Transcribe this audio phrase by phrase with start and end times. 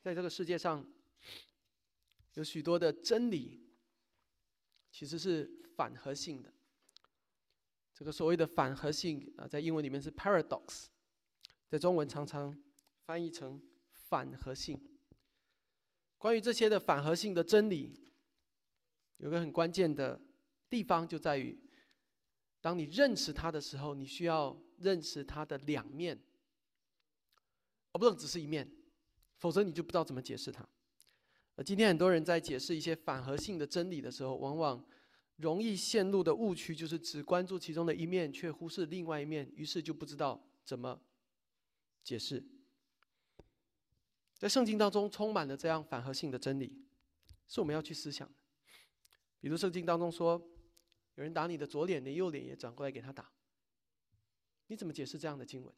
[0.00, 0.86] 在这个世界上，
[2.34, 3.60] 有许多的真理
[4.90, 6.52] 其实是反合性的。
[7.92, 10.86] 这个所谓的反合性啊，在英文里面是 paradox，
[11.68, 12.56] 在中文常常
[13.04, 13.60] 翻译成
[13.92, 14.80] 反合性。
[16.16, 18.00] 关于这些的反合性的真理，
[19.16, 20.20] 有个很关键的
[20.70, 21.58] 地方就在于，
[22.60, 26.16] 当你认识它的时候，你需要认识它的两面，
[27.92, 28.77] 而不能只是一面。
[29.38, 30.68] 否则你就不知道怎么解释它。
[31.54, 34.84] 呃，今天很多人在解释一些反合性的真理的时候，往往
[35.36, 41.00] 容易陷入的误区就是只关注其中的一面，却忽视另外一面，于是就不知道怎么
[42.04, 42.44] 解释。
[44.36, 46.84] 在圣经当中充满了这样反合性的真理，
[47.48, 48.34] 是我们要去思想的。
[49.40, 50.40] 比如圣经当中说，
[51.16, 53.32] 有人打你的左脸，你右脸也转过来给他打，
[54.68, 55.74] 你怎么解释这样的经文？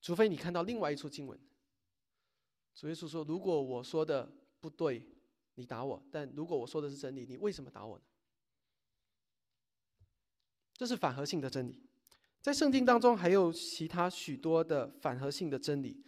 [0.00, 1.36] 除非你看到另外一处经文。
[2.78, 5.04] 主耶稣说：“如果我说的不对，
[5.56, 8.04] 你打我；但如果我说的是真理，你为什么打我呢？”
[10.78, 11.82] 这是反合性的真理。
[12.40, 16.04] 在圣经当中还有其他许多的反合性的真理，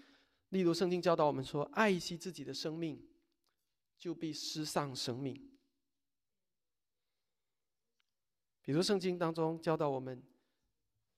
[0.50, 3.04] 例如圣经教导我们说：“爱惜自己的生命，
[3.98, 5.50] 就必失丧生命。”
[8.62, 10.22] 比如圣经当中教导我们：“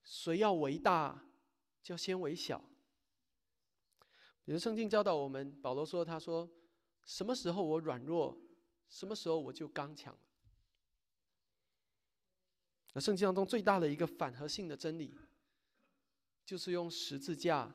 [0.03, 1.23] 谁要为大，
[1.83, 2.65] 就先为小。”
[4.45, 6.51] 比如圣经教导我们，保罗说：“他说，
[7.05, 8.37] 什么时候我软弱，
[8.89, 10.19] 什么时候我就刚强了。”
[12.95, 15.15] 那圣经当中最大的一个反合性的真理，
[16.45, 17.73] 就是用十字架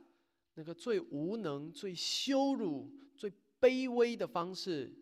[0.56, 4.94] 那个最无能、最羞辱、最卑微的方式，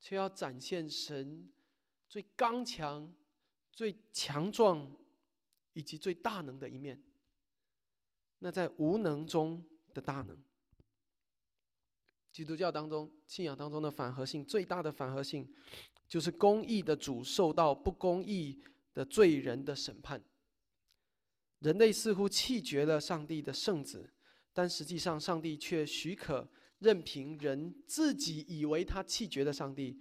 [0.00, 1.48] 却要展现神
[2.08, 3.12] 最刚强、
[3.70, 4.90] 最强壮
[5.74, 7.00] 以及最大能的一面。
[8.38, 10.36] 那在无能中的大能。
[12.38, 15.52] 基督教当中，信仰当中的反合性最大的反合性，
[16.08, 18.62] 就是公义的主受到不公义
[18.94, 20.22] 的罪人的审判。
[21.58, 24.08] 人类似乎弃绝了上帝的圣子，
[24.52, 29.98] 但实际上上帝却许可任凭人自己以为他弃绝了上帝，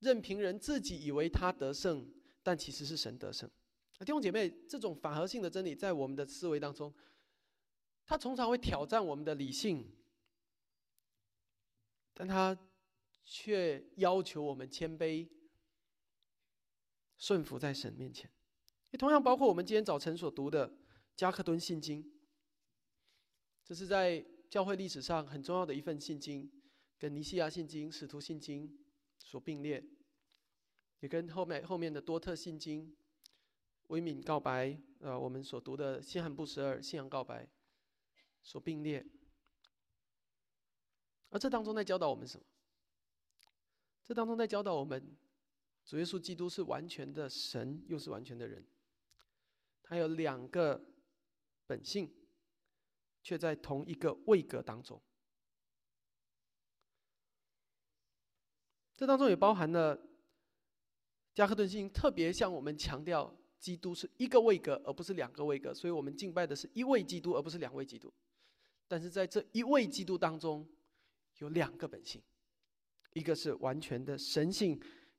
[0.00, 2.04] 任凭人自己以为他得胜，
[2.42, 3.48] 但其实是神得胜。
[4.00, 6.92] 弟兄姐妹，这种反合性的真理在我们的思维当中，
[8.04, 9.88] 它通常会挑战我们的理性。
[12.18, 12.58] 但他
[13.26, 15.28] 却要求我们谦卑、
[17.18, 18.30] 顺服在神面前。
[18.90, 20.72] 也同样包括我们今天早晨所读的
[21.14, 22.10] 加克敦信经，
[23.62, 26.50] 这是在教会历史上很重要的一份信经，
[26.98, 28.78] 跟尼西亚信经、使徒信经
[29.18, 29.84] 所并列，
[31.00, 32.96] 也跟后面后面的多特信经、
[33.88, 37.46] 威敏告白，呃，我们所读的西罕布什尔信仰告白
[38.42, 39.06] 所并列。
[41.30, 42.44] 而这当中在教导我们什么？
[44.04, 45.16] 这当中在教导我们，
[45.84, 48.64] 主耶稣基督是完全的神，又是完全的人。
[49.82, 50.80] 他有两个
[51.66, 52.12] 本性，
[53.22, 55.02] 却在同一个位格当中。
[58.96, 60.00] 这当中也包含了
[61.34, 65.74] 加克顿信特别向我们强调，基督是一个位格，而不是两个位格。
[65.74, 68.12] 所以我们敬拜的是一位基督，而不是两位基督。
[68.88, 70.66] 但是在这一位基督当中，
[71.38, 72.22] 有两个本性，
[73.12, 74.72] 一个是完全的神性，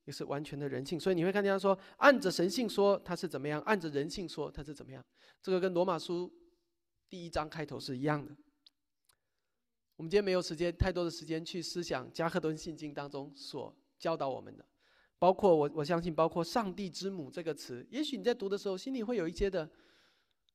[0.03, 0.99] 一个是完全的人性。
[0.99, 5.03] 所以你会看见他说，按着神性说他是怎么样，按着人性说他是怎么样。
[5.41, 6.31] 这个跟罗马书
[7.09, 8.35] 第一章开头是一样的。
[9.95, 14.63] 我们今天没有时间太多的时间去思想加克敦信经当中所教导我们的，
[15.17, 19.67] 包括我我相信包括“上帝之母”这个词，也许你在读的时候心里会有一些的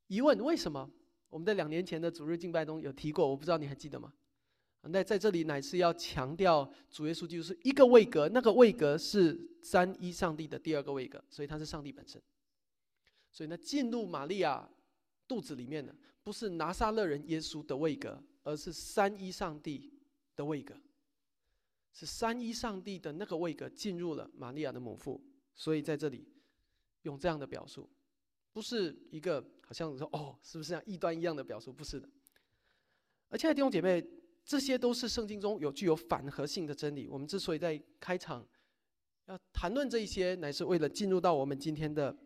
[0.07, 0.89] 疑问：为什么？
[1.29, 4.13] 我们在两年前的主日敬拜中有提过，我不知道你还记得吗？
[4.85, 12.21] 那在这里乃是要强调主耶稣就是一个位格，那个位格是三一上帝的第二个位格，所以他是上帝本身。
[13.31, 14.69] 所以呢，进入玛利亚
[15.29, 15.95] 肚子里面的
[16.25, 19.89] 不是拿撒勒人耶稣的位格，而是三一上帝
[20.35, 20.75] 的位格，
[21.93, 25.23] 是三一上帝的那个位格进入了玛利亚的母腹。
[25.55, 26.27] 所以在这里
[27.03, 27.89] 用这样的表述，
[28.53, 31.73] 不是一个好像说哦，是不是像异端一样的表述？
[31.73, 32.09] 不是的。
[33.29, 34.05] 而且弟兄姐妹。
[34.45, 37.09] 这些都是圣经中有具有反合性的真理。
[37.09, 38.47] 我们之所以在开场
[39.27, 42.17] 要谈论这一些，乃是为了进入到我们今天的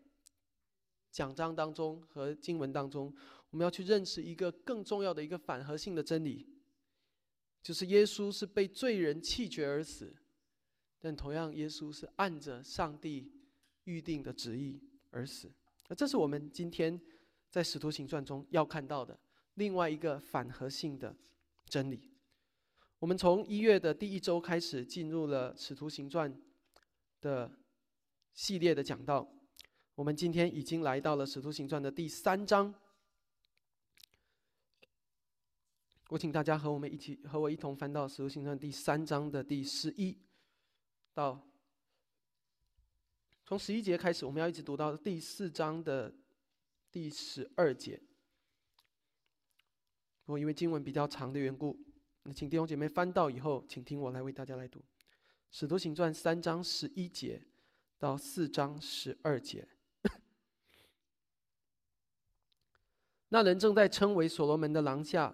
[1.11, 3.13] 讲章当中和经文当中，
[3.51, 6.47] 我们要去认识一个更重要的一个反合性的真理，
[7.61, 10.15] 就是耶稣是被罪人弃绝而死，
[10.99, 13.31] 但同样耶稣是按着上帝
[13.83, 14.81] 预定的旨意
[15.11, 15.51] 而死。
[15.87, 16.99] 那这是我们今天
[17.49, 19.17] 在使徒行传中要看到的
[19.53, 21.15] 另外一个反合性的。
[21.69, 22.11] 真理，
[22.99, 26.33] 我们从一月的第一周开始，进入了《使徒行传》
[27.19, 27.51] 的
[28.33, 29.29] 系列的讲道。
[29.95, 32.73] 我们今天已经来到了《使徒行传》的第三章。
[36.09, 40.17] 我请大家和我们一起，和我一同翻到《使徒行传》第三章的第十一
[41.13, 41.45] 到，
[43.43, 46.15] 从十一节开始，我们要一直读到第四章的
[46.91, 48.01] 第十二节。
[50.27, 51.79] 我因为经文比较长的缘故。
[52.23, 54.79] 那请弟兄姐妹翻到以后，请听我来为大家来读
[55.49, 57.41] 《使徒行传》三章十一节
[57.97, 59.65] 到四章十二节。
[63.29, 65.33] 那人正在称为所罗门的廊下，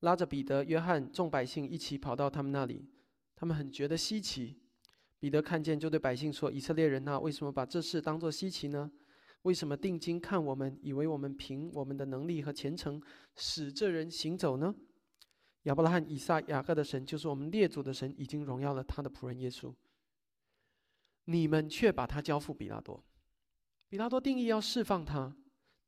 [0.00, 2.90] 拉着彼得、约翰众百姓一起跑到他们那里。
[3.36, 4.60] 他们很觉得稀奇。
[5.20, 8.90] 彼得看见，就对百姓说：“以色列人呐，为什么把这事当作稀奇呢？
[9.44, 13.00] 为什么定睛看我们，以为我们凭我们的能力和虔诚
[13.36, 14.74] 使这人行走呢？”
[15.64, 19.74] 亚伯拉罕、以撒、雅各的神，就是我们列祖的神，已经荣耀了他的仆人耶稣。
[21.24, 23.02] 你们却把他交付比拉多，
[23.88, 25.34] 比拉多定义要释放他，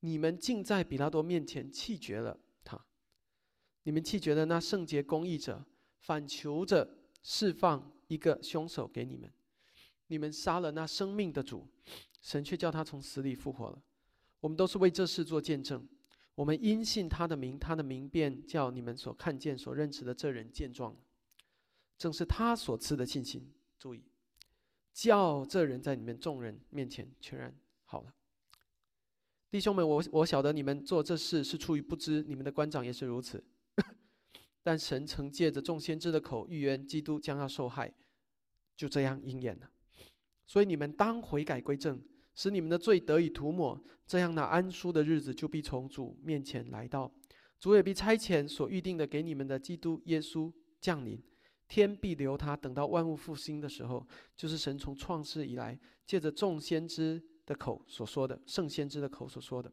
[0.01, 2.87] 你们竟在比拉多面前弃绝了他。
[3.83, 5.63] 你们弃绝了那圣洁公义者，
[5.99, 6.89] 反求着
[7.23, 9.31] 释放一个凶手给你们。
[10.07, 11.67] 你们杀了那生命的主，
[12.27, 13.81] 神却叫他从死里复活了。
[14.41, 15.87] 我们都是为这事做见证。
[16.35, 20.97] 我们因信他的名，他的名便叫你们所看见、所认识的这人见状
[21.97, 23.55] 正是他所赐的信心。
[23.79, 24.03] 注意，
[24.93, 28.13] 叫这人在你们众人面前全然好了。
[29.49, 33.45] 弟兄们，我我晓得你们做这事是出于不知，你们的官长也是如此。
[34.65, 37.95] 但神曾借着众先知的口预言基督将要受害，
[38.75, 39.71] 就这样应验了。
[40.45, 42.03] 所以你们当悔改归正。
[42.37, 47.11] 使你们的罪得以涂抹，这样那安舒的日子就必从主面前来到，
[47.59, 51.21] 主也必差遣所预定的给你们的基督耶稣降临，
[51.67, 54.07] 天必留他，等到万物复兴的时候，
[54.37, 59.73] 就是神从创世以来借着众先知的口所说的，圣先知的口所说的。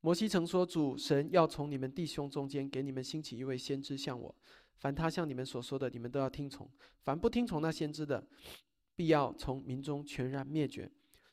[0.00, 4.32] 摩西曾说，主神要从你们弟兄中间给你们兴起一位先知像我，
[4.76, 6.68] 凡他向你们所说的，你们都要听从；
[7.02, 8.24] 凡不听从那先知的，
[8.94, 10.88] 必要从民中全然灭绝。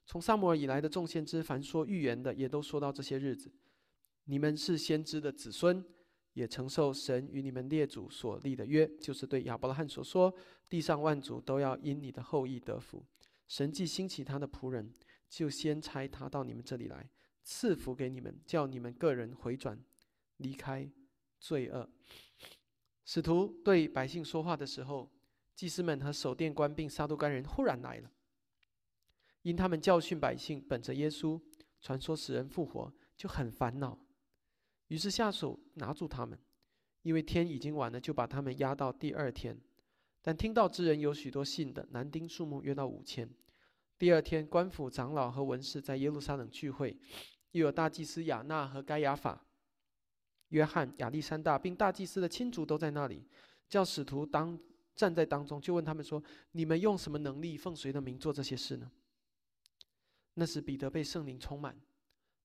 [0.06, 3.52] 从萨摩尔以来的众先知，凡说预言的，也都说到这些日子。
[4.26, 5.84] 你们是先知的子孙，
[6.34, 10.34] 也承受神与你们列祖所立的约，就是对亚伯拉罕所说：
[10.70, 13.06] 地上万族都要因你的后裔得福。
[13.48, 14.92] 神既兴起他的仆人，
[15.30, 17.10] 就先差他到你们这里来，
[17.44, 19.80] 赐福给你们，叫你们个人回转，
[20.38, 20.90] 离开
[21.40, 21.90] 罪恶。
[23.04, 25.12] 使徒对百姓说话的时候，
[25.56, 28.12] 祭司们和守殿官并撒都干人忽然来了。
[29.46, 31.40] 因他们教训百姓，本着耶稣
[31.80, 33.96] 传说使人复活，就很烦恼，
[34.88, 36.38] 于是下手拿住他们。
[37.04, 39.56] 因为天已经晚了，就把他们押到第二天。
[40.24, 43.30] 但听到之人有许多信的，男丁数目约到五千。
[44.00, 46.98] 第二天，官府长老和文士在耶路撒冷聚会，
[47.52, 49.46] 又有大祭司亚纳和该亚法、
[50.50, 53.28] 约翰、亚历山大，并大祭司的亲族都在那里，
[53.70, 54.60] 叫使徒当
[54.96, 58.92] 站在当中，就问他们说：“你们用什么能力，奉谁的名做这些事呢？”
[60.38, 61.80] 那时，彼得被圣灵充满，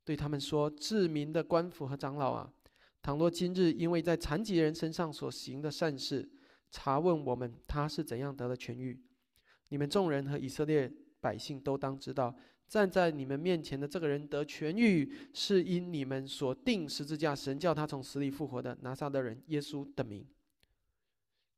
[0.05, 2.53] 对他们说：“治民的官府和长老啊，
[3.03, 6.31] 倘若今日因为在残疾人身上所行的善事，
[6.71, 9.03] 查问我们他是怎样得了痊愈，
[9.71, 12.33] 你们众人和以色列百姓都当知道，
[12.69, 20.25] 站在你们面前的这个人得痊愈，是因你们所定十字架神叫他从死里复活的拿撒勒人耶稣的名。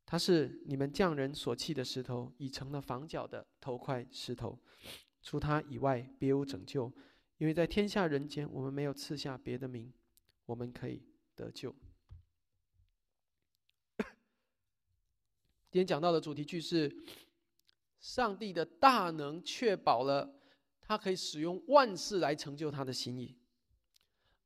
[0.07, 4.59] 他是你们匠人所弃的石头，已成了房角的头块石头。”
[5.23, 6.93] 除他以外，别无拯救，
[7.39, 9.93] 因为在天下人间，我们没有赐下别的名，
[10.47, 11.01] 我们可以
[11.37, 11.73] 得救。
[15.71, 16.93] 今天讲到的主题句是：
[18.01, 20.35] 上帝的大能确保了
[20.81, 23.37] 他可以使用万事来成就他的心意，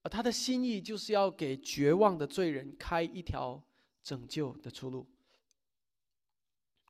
[0.02, 3.66] 而他的心意就是要给绝望的罪人开一条
[4.02, 5.06] 拯救的出路。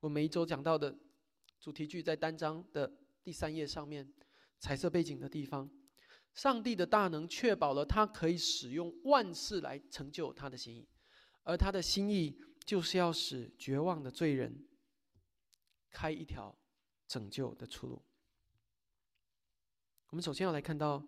[0.00, 0.98] 我每一周讲到的
[1.60, 2.92] 主题句在单章的。
[3.26, 4.08] 第三页上面
[4.60, 5.68] 彩色背景的地方，
[6.32, 10.88] 上帝的大能确保了他可以使用万事来成就他的心意，
[11.42, 14.64] 而他的心意就是要使绝望的罪人
[15.90, 16.56] 开一条
[17.08, 18.00] 拯救的出路。
[20.10, 21.04] 我们首先要来看到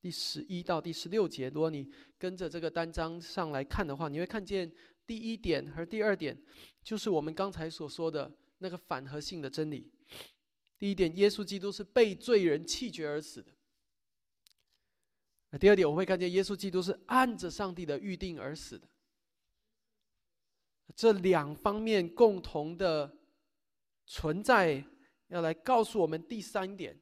[0.00, 4.72] 第十一到第十六节，如果你跟着这个单章上来看的话，你会看见
[5.06, 6.42] 第一点和第二点，
[6.82, 9.92] 就是我们刚才所说的那个反合性的真理。
[10.80, 13.52] 第一点，耶稣基督是被罪人弃绝而死的。
[15.50, 18.88] 那第二点，我会看见耶稣基督是按着上帝的预定而死的。
[20.96, 23.18] 这两方面共同的
[24.06, 24.82] 存在，
[25.28, 26.98] 要来告诉我们第三点，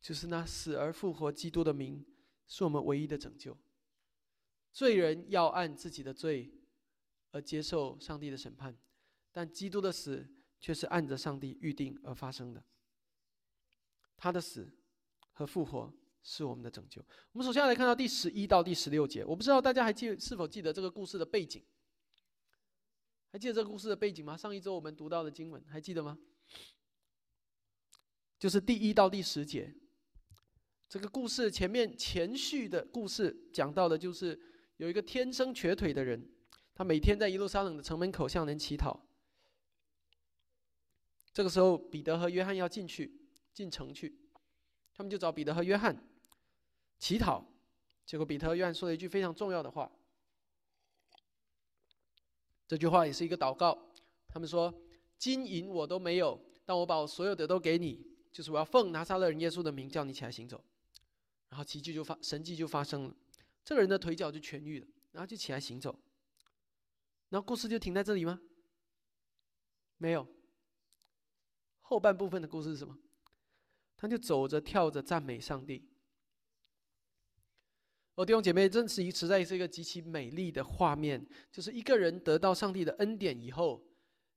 [0.00, 2.04] 就是那死而复活基督的名，
[2.48, 3.56] 是我们唯一的拯救。
[4.72, 6.52] 罪人要按自己的罪
[7.30, 8.76] 而接受上帝的审判，
[9.30, 10.28] 但基督的死
[10.58, 12.64] 却是按着上帝预定而发生的。
[14.20, 14.70] 他的死
[15.32, 17.02] 和复活是我们的拯救。
[17.32, 21.64] 我们首先来看到第十一到第十六节，我不知道大家还记是否记得这个故事的背景？
[23.32, 24.36] 还记得这个故事的背景吗？
[24.36, 26.18] 上一周我们读到的经文还记得吗？
[28.38, 29.74] 就是第一到第十节。
[30.88, 34.38] 这个故事前面前序的故事讲到的就是。
[34.80, 36.26] 有一个天生瘸腿的人，
[36.72, 38.98] 他每天在耶路撒冷的城门口向人乞讨。
[41.34, 43.19] 这个时候，彼得和约翰要进去
[43.60, 44.18] 进城去，
[44.94, 45.94] 他们就找彼得和约翰
[46.98, 47.46] 乞讨。
[48.06, 49.92] 结果，彼得和约翰说了一句非常重要的话。
[52.66, 53.92] 这句话也是一个祷告。
[54.28, 54.72] 他们说
[55.18, 58.02] ：“金银我都没有，但我把我所有的都给你，
[58.32, 60.64] 就是我要奉拿撒勒人耶稣的名叫你起来行走。”
[61.50, 63.14] 然后奇迹就发，神迹就发生了。
[63.62, 66.00] 这个人的腿脚就痊愈了，然后就起来行走。
[67.28, 68.40] 然后故事就停在这里吗？
[69.98, 70.26] 没有。
[71.82, 72.96] 后半部分的故事是什么？
[74.00, 75.86] 他就走着跳着赞美上帝。
[78.14, 83.86] 哦，弟兄姐妹，这是一实在是一个极其美丽的画面，就是一个人得到上帝的恩典以后，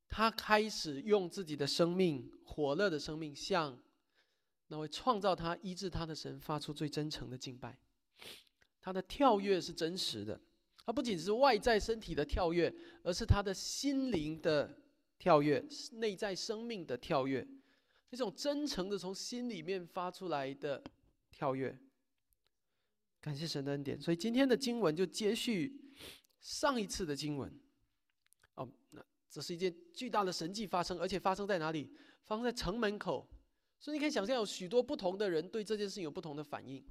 [0.06, 3.82] 他开始用自己的生命，火热的生命，向
[4.66, 7.78] 那位创造他、医治他的神发出最真诚的敬拜。
[8.82, 10.38] 他的跳跃是真实的，
[10.84, 14.78] 他不仅是外在身体的跳跃，而是他的心灵的
[15.18, 17.46] 跳跃，内在生命的跳跃，
[18.14, 20.82] 一种真诚的从心里面发出来的
[21.30, 21.76] 跳跃。
[23.20, 25.92] 感谢神的恩典，所以今天的经文就接续
[26.40, 27.52] 上一次的经文。
[28.54, 31.90] 哦，那这是一件巨大的神迹发生，而且发生在哪里？
[32.22, 33.28] 发生在城门口，
[33.78, 36.82] 所以你可以想象有许多不同的人对这件事情有不同的反应。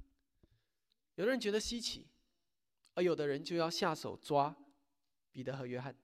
[1.14, 2.06] 有的人觉得稀奇，
[2.94, 4.54] 而有的人就要下手抓
[5.32, 5.96] 彼得和约翰。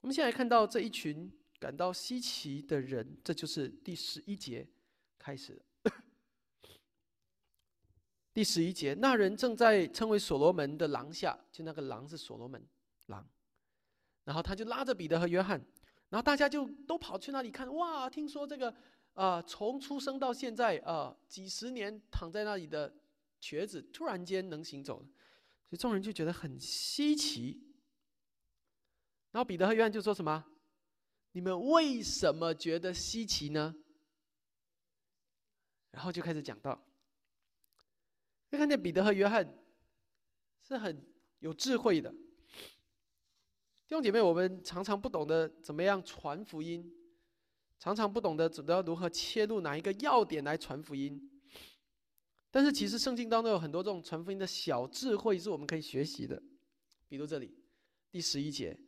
[0.00, 1.30] 我们现在看到这一群
[1.64, 4.68] 感到稀奇的人，这就是第十一节
[5.18, 5.58] 开始。
[8.34, 12.62] 第十一节，那人正在称为所罗门的廊下，就那个廊是所罗门
[13.06, 13.26] 廊，
[14.24, 15.58] 然后他就拉着彼得和约翰，
[16.10, 17.74] 然后大家就都跑去那里看。
[17.74, 18.76] 哇，听说这个
[19.14, 22.94] 啊，从出生到现在啊，几十年躺在那里的。
[23.40, 27.74] 瘸子突然间能行走了，所以众人就觉得很稀奇。
[29.32, 30.42] 然后彼得和约翰就说什么
[31.34, 33.74] ：“你们为什么觉得稀奇呢？”
[35.90, 36.80] 然后就开始讲到，
[38.48, 39.56] 就看见彼得和约翰
[40.62, 41.04] 是很
[41.40, 42.18] 有智慧的弟
[43.90, 44.20] 兄姐妹。
[44.20, 46.88] 我们常常不懂得怎么样传福音，
[47.78, 51.30] 常常不懂得知道如何切入哪一个要点来传福音。
[52.50, 56.40] 但是其实圣经当中有很多这种传福音的小智慧是我们可以学习的，
[57.08, 57.56] 比如这里
[58.10, 58.78] 第十一节，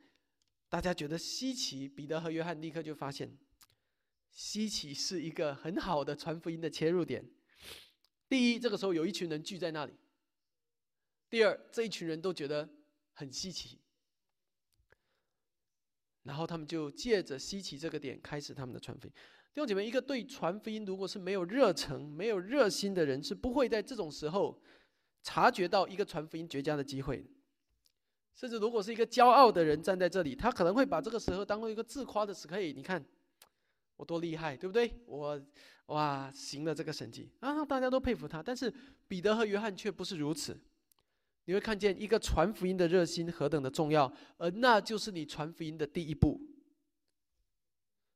[0.76, 3.34] 大家觉得稀奇，彼得和约翰立刻就发现，
[4.30, 7.26] 稀奇是一个很好的传福音的切入点。
[8.28, 9.94] 第一，这个时候有一群人聚在那里；
[11.30, 12.68] 第二，这一群人都觉得
[13.14, 13.80] 很稀奇，
[16.24, 19.12] 然后他们就借着稀奇这个点开始他们的传福音。
[19.54, 24.62] 弟兄姐妹，一个对传福音如果是没有热诚、没有热心的人，是不会在这种时候
[25.22, 27.26] 察觉到一个传福音绝佳的机会。
[28.36, 32.60] 甚至如果是一个骄傲的人站在这里，他可能会把这个时候当做一个自夸的时刻。
[32.60, 33.02] 你看
[33.96, 34.92] 我多厉害，对不对？
[35.06, 35.40] 我
[35.86, 38.42] 哇行了这个神迹啊，大家都佩服他。
[38.42, 38.72] 但是
[39.08, 40.54] 彼得和约翰却不是如此。
[41.46, 46.38] 你会看见一个传福音的热心何等的重要，而那就是你传福音的第一步。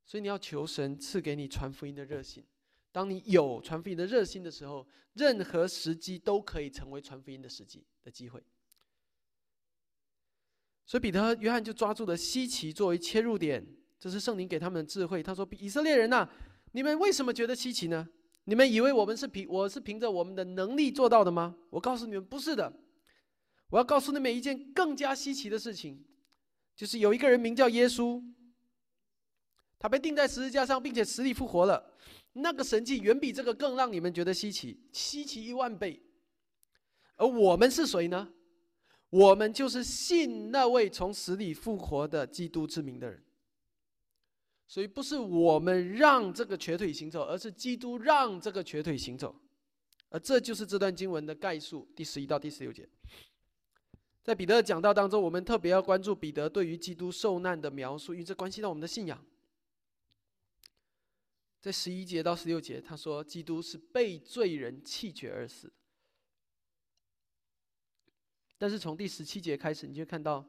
[0.05, 2.45] 所以你要求神赐给你传福音的热心。
[2.93, 8.43] 当你有传福音的热心的时候，任何时机都可以成为传福音的时机的机会。
[10.90, 13.64] 所以彼得和约翰就抓住了稀奇作为切入点，
[14.00, 15.23] 这是圣灵给他们的智慧。
[15.23, 16.28] 他说：“以色列人呐，
[16.73, 18.09] 你们为什么觉得稀奇呢？
[18.47, 21.54] 你们以为我们是凭我是凭着我们的能力做到的吗？
[21.70, 22.73] 我告诉你们，不是的。
[23.68, 26.04] 我要告诉你们一件更加稀奇的事情，
[26.75, 28.20] 就是有一个人名叫耶稣。”
[29.78, 31.94] 他被钉在十字架上，并且死里复活了。
[32.32, 36.02] 那个神迹远比这个更让你们觉得稀奇，稀奇一万倍。
[37.14, 38.28] 而我们是谁呢？
[39.11, 43.23] 我们就是信那位从死里复活的基督之名的人。
[44.67, 49.35] 所以不是我们让这个瘸腿行走，而是基督让这个瘸腿行走。
[50.11, 52.88] 而这就是这段经文的概述，第十一到第十六节。
[54.23, 59.25] 在彼得的讲道当中，我们特别要关注彼得对于基督受难的描述，因为这关系到我们的信仰。
[61.61, 65.73] 在十一节到十六节，他说基督是被罪人弃绝而死。
[68.61, 70.47] 但是从第十七节开始，你就看到，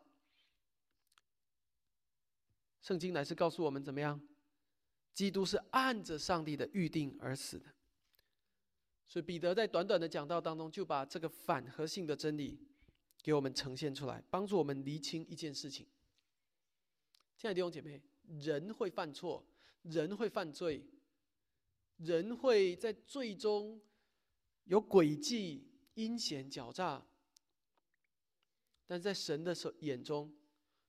[2.81, 4.19] 圣经乃是告诉我们怎么样，
[5.13, 7.67] 基督是按着上帝的预定而死的。
[9.07, 12.59] 所以彼得在短短的讲道当中，就把这个反核性的真理
[13.23, 15.87] 给我们呈现出来，帮助我们厘清一件事情。
[17.37, 19.41] 亲爱的弟兄姐妹，人会犯错，
[19.83, 20.85] 人会犯罪，
[21.95, 23.79] 人会在最终
[24.65, 27.01] 有诡计、阴险、狡诈。
[28.91, 30.29] 但在神的手眼中，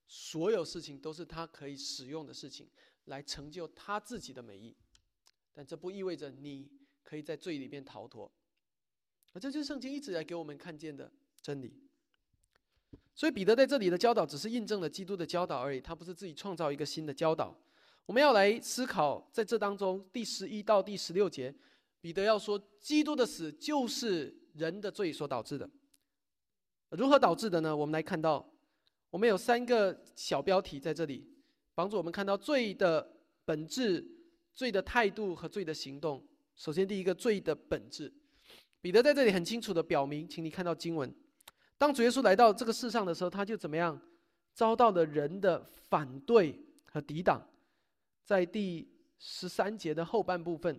[0.09, 2.69] 所有事情都是他可以使用的事情，
[3.05, 4.77] 来成就他自己的美意。
[5.53, 6.69] 但这不意味着你
[7.05, 8.29] 可以在罪里面逃脱。
[9.35, 11.81] 而这就是圣经一直来给我们看见的真理。
[13.15, 17.57] 所以彼得在这里的教导，只是印证了基督的教导而已，他不是自己创造一个新的教导。
[18.05, 21.55] 我们要来思考，在这当中第十一到第十六节，
[22.01, 25.71] 彼得要说，基督的死就是人的罪所导致的。
[26.93, 27.75] 如何导致的呢？
[27.75, 28.47] 我们来看到，
[29.09, 31.27] 我们有三个小标题在这里，
[31.75, 34.07] 帮助我们看到罪的本质、
[34.53, 36.23] 罪的态度和罪的行动。
[36.55, 38.13] 首先，第一个罪的本质，
[38.83, 41.11] 彼得在这里很清楚的表明，请你看到经文，
[41.79, 43.99] 当主耶稣来到这个世上的时候，他就怎么样
[44.53, 47.43] 遭到了人的反对和抵挡。
[48.23, 48.87] 在第
[49.19, 50.79] 十三节的后半部分。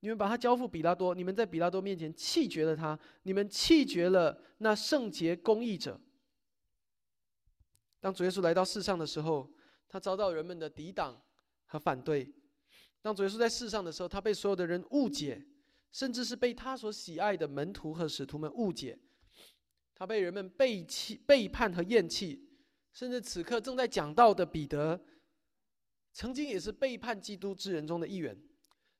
[0.00, 6.00] 你们把他交付比拉多，你们在比拉多面前弃绝了他，你们弃绝了那圣洁公义者。
[8.00, 9.52] 当主耶稣来到世上的时候，
[9.88, 11.20] 他遭到人们的抵挡
[11.66, 12.32] 和反对。
[13.00, 15.44] 当主耶稣在世上的时候，他被所有的人误解，
[15.90, 18.96] 甚至是被他所喜爱的门徒和使徒们误解。
[19.96, 22.48] 他被人们背弃、背叛和厌弃，
[22.92, 25.04] 甚至此刻正在讲道的彼得，
[26.12, 28.40] 曾经也是背叛基督之人中的一员。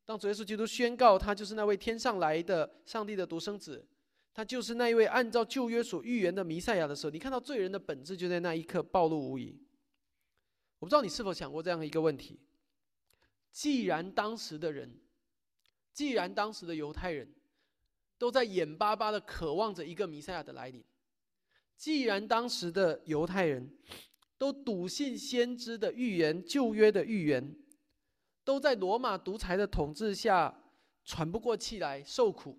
[0.08, 3.86] 当主耶稣基督宣告他就是那位天上来的上帝的独生子，
[4.32, 9.60] 他就是那一位按照旧约所预言的弥赛亚的时候，你看到罪人的本质就在那一刻暴露无遗。
[10.78, 12.40] 我不知道你是否想过这样一个问题：
[13.52, 14.98] 既然当时的人，
[15.92, 17.30] 既然当时的犹太人
[18.16, 20.82] 都在眼巴巴的渴望着一个弥赛亚的来临，
[21.76, 23.76] 既然当时的犹太人
[24.38, 27.54] 都笃信先知的预言、旧约的预言。
[28.48, 30.58] 都在罗马独裁的统治下
[31.04, 32.58] 喘不过气来受苦，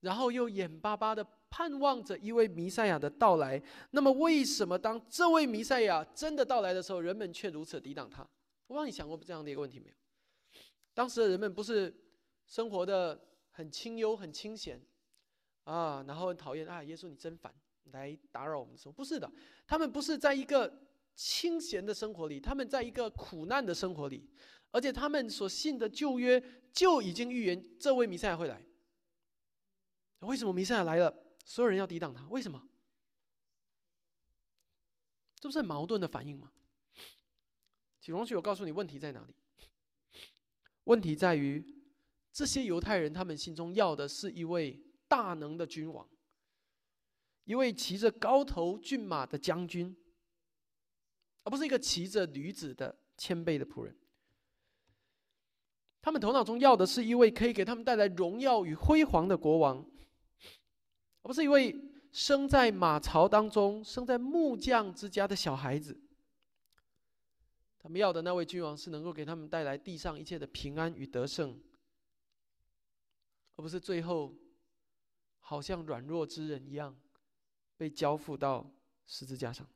[0.00, 3.62] 然后又眼巴巴的盼望着一位弥赛亚的到来。
[3.92, 8.28] 那么，为什么当这位弥赛亚真的到来的时候，人们却如此抵挡他？
[8.66, 9.94] 我帮你想过这样的一个问题没有？
[10.92, 11.94] 当时的人们不是
[12.44, 14.82] 生活的很清幽、很清闲
[15.62, 17.54] 啊，然后很讨厌啊，耶稣你真烦，
[17.92, 18.92] 来打扰我们的时候。
[18.92, 19.30] 不是的，
[19.68, 20.87] 他们不是在一个。
[21.18, 24.30] 清闲的生活里，他们在一个苦难的生活里，
[24.70, 26.40] 而且他们所信的旧约
[26.72, 28.64] 就已经预言这位弥赛亚会来。
[30.20, 31.12] 为什么弥赛亚来了，
[31.44, 32.24] 所有人要抵挡他？
[32.28, 32.68] 为什么？
[35.40, 36.52] 这不是很矛盾的反应吗？
[38.00, 39.34] 请容许我告诉你问题在哪里。
[40.84, 41.82] 问题在于，
[42.32, 46.08] 这些犹太人他们心中要的是一位大能的君王，
[47.42, 49.96] 一位骑着高头骏马的将军。
[51.44, 53.96] 而不是一个骑着驴子的谦卑的仆人，
[56.00, 59.78] 他们头脑中要的是一位可以给他们带来荣耀与辉煌的国王，
[61.22, 61.74] 而不是一位
[62.12, 66.00] 生在马槽当中、生在木匠之家的小孩子。
[67.78, 71.58] 他们要的那位君王是能够给他们带来地上一切的平安与得胜，
[73.56, 74.34] 而不是最后
[75.38, 76.94] 好像软弱之人一样
[77.76, 78.70] 被交付到
[79.06, 79.66] 十字架上。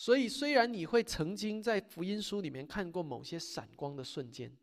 [0.00, 4.56] 所以，虽然你会曾经在福音书里面看过某些闪光的瞬间，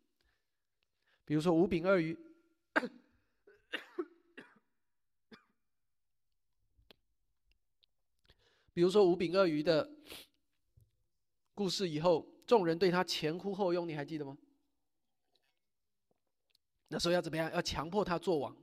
[1.26, 2.17] 比如说五饼二鱼，
[8.74, 9.91] 比如说五饼二鱼的
[11.54, 14.38] 故事，以后众人对他前呼后拥，你还记得吗？
[16.88, 17.52] 那时候要怎么样？
[17.52, 18.56] 要强迫他做王，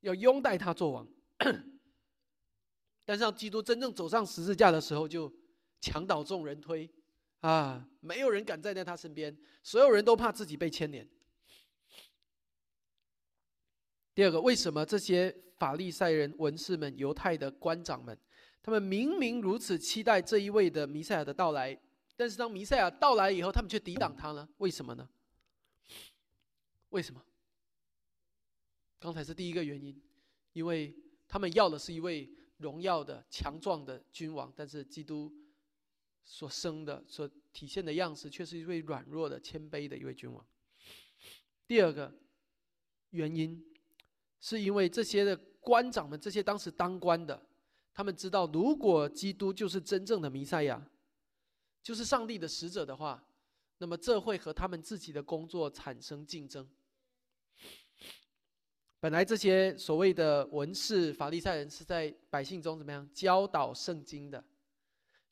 [0.00, 1.06] 要拥戴他做王。
[3.06, 5.32] 但是，当基督真正走上十字架的时候，就。
[5.80, 6.88] 墙倒众人推，
[7.40, 11.08] 啊，没有人敢站在他身边，所有人都怕自己被牵连。
[14.14, 18.18] 第二个，为什么这些法利赛人、文士们、犹太的官长们，
[18.62, 21.78] 他们明明如此期待这一位的弥赛亚的到来，
[22.16, 24.46] 但是当弥赛亚到来以后，他们却抵挡他呢？
[24.58, 25.08] 为什么呢？
[26.90, 27.24] 为什么？
[28.98, 29.98] 刚才是第一个原因，
[30.52, 30.94] 因为
[31.26, 35.32] 他们要的是一位荣耀的、强壮的君王，但是基督
[36.24, 40.44] 所生的、所体现的样式，却是一位软弱的、谦卑的一位君王。
[41.66, 42.12] 第二个
[43.10, 43.64] 原因，
[44.40, 47.40] 是因为这些的官长们，这些当时当官的，
[47.92, 50.84] 他们知道，如果基督就是真正的弥赛亚，
[51.82, 53.24] 就是上帝的使者的话，
[53.78, 56.68] 那么这会和他们自己的工作产生竞争。
[58.98, 64.44] 本来这些所谓的文士、法利赛人是在百姓中怎么样教导圣经的？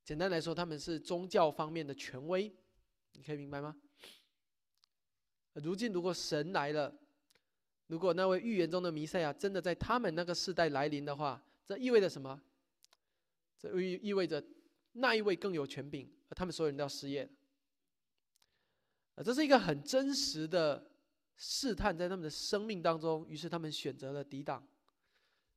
[0.09, 2.51] 简单来说，他们是宗教方面的权威，
[3.13, 3.77] 你可以明白吗？
[5.53, 6.99] 如今如果神来了，
[7.89, 12.41] 如果那位预言中的弥赛亚真的在他们那个时代来临的话，这意味着什么？
[13.59, 14.43] 这意意味着
[14.93, 17.29] 那一位更有权柄，而他们所有人都要失业。
[19.15, 20.91] 啊，这是一个很真实的。
[21.37, 24.67] 试探在他们的生命当中，于是他们选择了抵挡，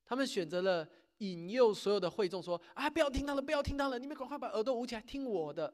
[0.04, 0.88] 他们选择了
[1.22, 5.72] 引诱所有的会众说：“啊，不要听他了，不要听他了，你们赶快把耳朵捂起来听我的。”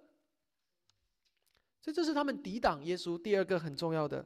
[1.81, 4.25] 所以这是他们抵挡耶稣第二个很重要的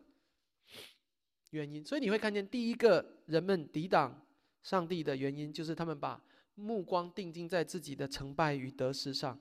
[1.51, 1.86] 原因。
[1.86, 4.25] 所以你会看见，第一个人们抵挡
[4.63, 6.19] 上帝的原因，就是他们把
[6.55, 9.39] 目光定睛在自己的成败与得失上。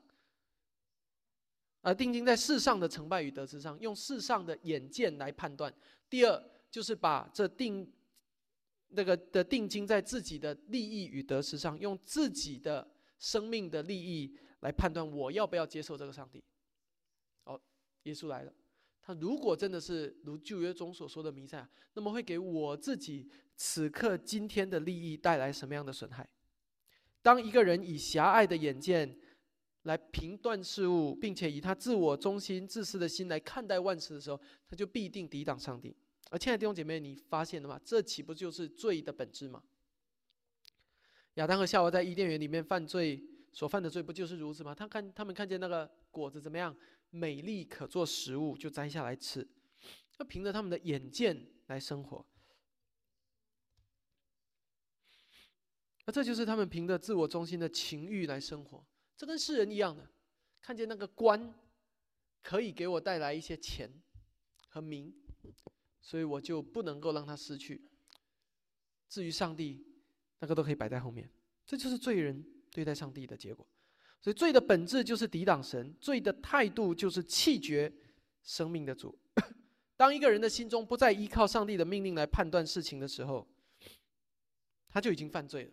[1.80, 5.72] 而定睛在世上的成败与得失上，用世上的眼见来判断。
[6.10, 7.90] 第二，就是把这定
[8.90, 16.42] 那个的定睛在自己的利益与得失上，用自己的生命的利益来判断我要不要接受这个上帝。
[17.44, 17.60] 哦，
[18.04, 18.52] 耶稣来了，
[19.02, 26.28] 他如果真的是如旧约中所说的弥赛亚，那么会给我自己此刻今天的利益带来什么样的损害？
[27.22, 29.18] 当一个人以狭隘的眼见。
[29.84, 35.96] 来评断事物，并且以他自我中心、自私的心来看待万事的时候，他就必定抵挡上帝。
[36.28, 37.80] 而亲爱的弟兄姐妹，你发现了吗？
[37.84, 39.62] 这岂不就是罪的本质吗？
[41.34, 44.74] 亚当和夏娃在伊甸园里面犯罪所犯的罪，不就是如此吗？
[44.74, 46.76] 他看他们看见那个果子怎么样，
[47.10, 49.48] 美丽可做食物，就摘下来吃。
[50.18, 52.26] 那凭着他们的眼见来生活，
[56.04, 58.86] 那这就是他们凭着自我中心的情欲来生活。
[59.16, 60.06] 这跟世人一样的，
[60.60, 61.54] 看见那个官
[62.42, 63.90] 可以给我带来一些钱
[64.68, 65.14] 和名，
[66.00, 67.82] 所以我就不能够让他失去。
[69.08, 69.84] 至于上帝，
[70.38, 71.30] 那个都可以摆在后面。
[71.66, 73.66] 这就是罪人对待上帝的结果。
[74.20, 77.92] 所以罪的本质就是抵挡神，罪的态度就是弃绝
[78.42, 79.18] 生命的主。
[79.96, 83.46] 当一个人的心中不再依靠上帝的命令来判断事情的时候，
[84.88, 85.72] 他就已经犯罪了。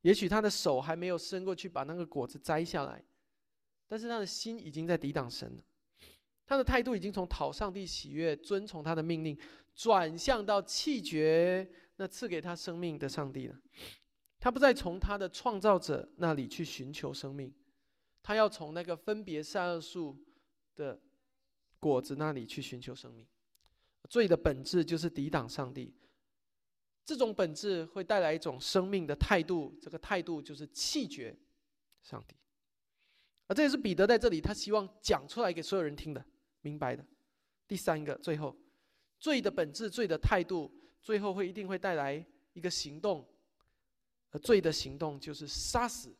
[0.00, 3.04] 也许他的手还没有伸过去把那个果子摘下来，
[3.86, 5.62] 但是他的心已经在抵挡神了。
[6.46, 9.38] 他的态度已经从讨上帝喜悦、遵从他的命令，
[9.74, 13.56] 转向到弃绝那赐给他生命的上帝了。
[14.38, 17.54] 他不再从他的创造者那里去寻求生命，
[18.22, 20.18] 他要从那个分别善恶树
[20.74, 21.00] 的
[21.78, 23.26] 果子那里去寻求生命。
[24.10, 25.94] 罪的本质就是抵挡上帝。
[27.04, 31.36] 这种本质会带来一种生命的态度，这个态度就是弃绝
[32.02, 32.34] 上帝。
[33.46, 36.24] 而这也是彼得在这里他希望讲出来给所有人听的、
[36.62, 37.04] 明白的。
[37.68, 38.56] 第三个，最后，
[39.18, 43.26] 罪的本质、罪的态度，最后会一定会带来一个行动，
[44.30, 46.14] 而罪的行动就是杀死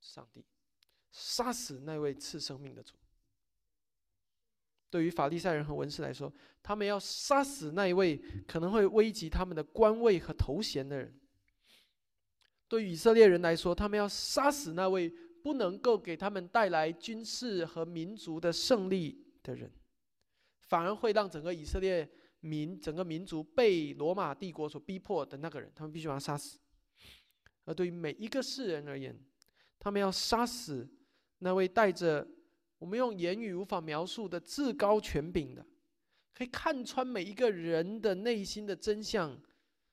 [0.00, 0.44] 上帝，
[1.10, 2.94] 杀死那位赐生命的主。
[4.88, 8.16] 对于法利赛人和文士来说，他们要杀死那一位
[8.46, 11.12] 可能会危及他们的官位和头衔的人；
[12.68, 15.08] 对以色列人来说，他们要杀死那位
[15.42, 19.70] 不能够给他们带来军事和民族的胜利的人，
[20.60, 22.08] 反而会让整个以色列
[22.40, 26.58] 民、整个民族被罗马帝国所逼迫的那个人，他们必须把他杀死。
[27.64, 29.18] 而对于每一个世人而言，
[29.78, 30.88] 他们要杀死
[31.38, 32.26] 那位带着。
[32.78, 35.66] 我们用言语无法描述的至高权柄的，
[36.34, 39.34] 可以看穿每一个人的内心的真相，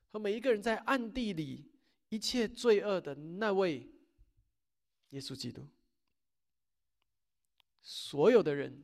[0.10, 1.72] 和每一个人在暗地里
[2.10, 3.90] 一切罪恶的那位
[5.12, 5.66] 耶稣基督。
[7.82, 8.84] 所有的人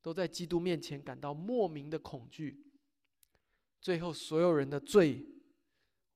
[0.00, 2.64] 都在基督面前感到莫名的恐惧，
[3.80, 5.26] 最后所有人的罪，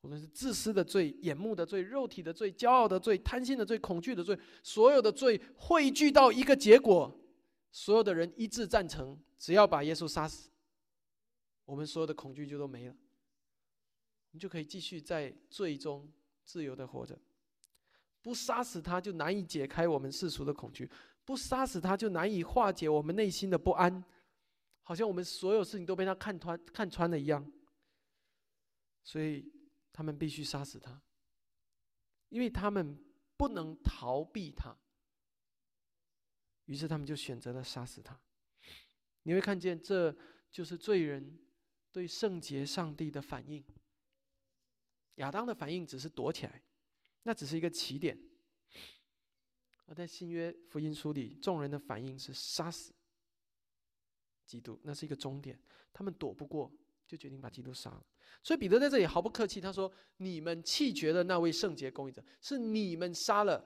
[0.02, 7.18] 无论是自私的罪、眼目的罪、肉体的罪、骄傲的罪、贪心的罪、恐惧的罪，所有的罪汇聚到一个结果。
[7.70, 10.50] 所有的人一致赞成，只要把耶稣杀死，
[11.64, 12.94] 我们所有的恐惧就都没了，
[14.32, 16.06] 你就可以继续在罪中
[16.44, 17.18] 自由的活着。
[18.20, 20.86] 不杀死他，就难以解开我们世俗的恐惧；
[21.24, 24.04] 不杀死他，就难以化解我们内心的不安，
[24.82, 27.50] 好像我们所有事情都被他看穿、看穿了一样。
[29.04, 29.52] 所以
[29.92, 31.02] 他们必须杀死他。
[32.28, 32.98] 因为他们
[33.36, 34.74] 不能逃避他，
[36.64, 38.18] 于是他们就选择了杀死他。
[39.24, 40.16] 你会看见，这
[40.50, 41.38] 就是罪人
[41.92, 43.62] 对圣洁上帝的反应。
[45.16, 46.62] 亚当的反应只是躲起来，
[47.24, 48.16] 那只是一个起点；
[49.92, 52.94] 而在新约福音书里，众人的反应是杀死
[54.46, 55.60] 基督，那是一个终点。
[55.92, 56.72] 他们躲不过，
[57.06, 58.02] 就决定把基督杀了。
[58.42, 63.62] 所以彼得在这里毫不客气，他说：“你们弃绝的那位圣洁公义者，是你们杀了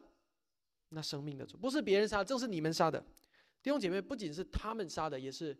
[0.89, 3.01] 那生命的主，不是别人杀，正是你们杀的。
[3.63, 5.57] 弟兄姐妹，不仅是他们杀的，也是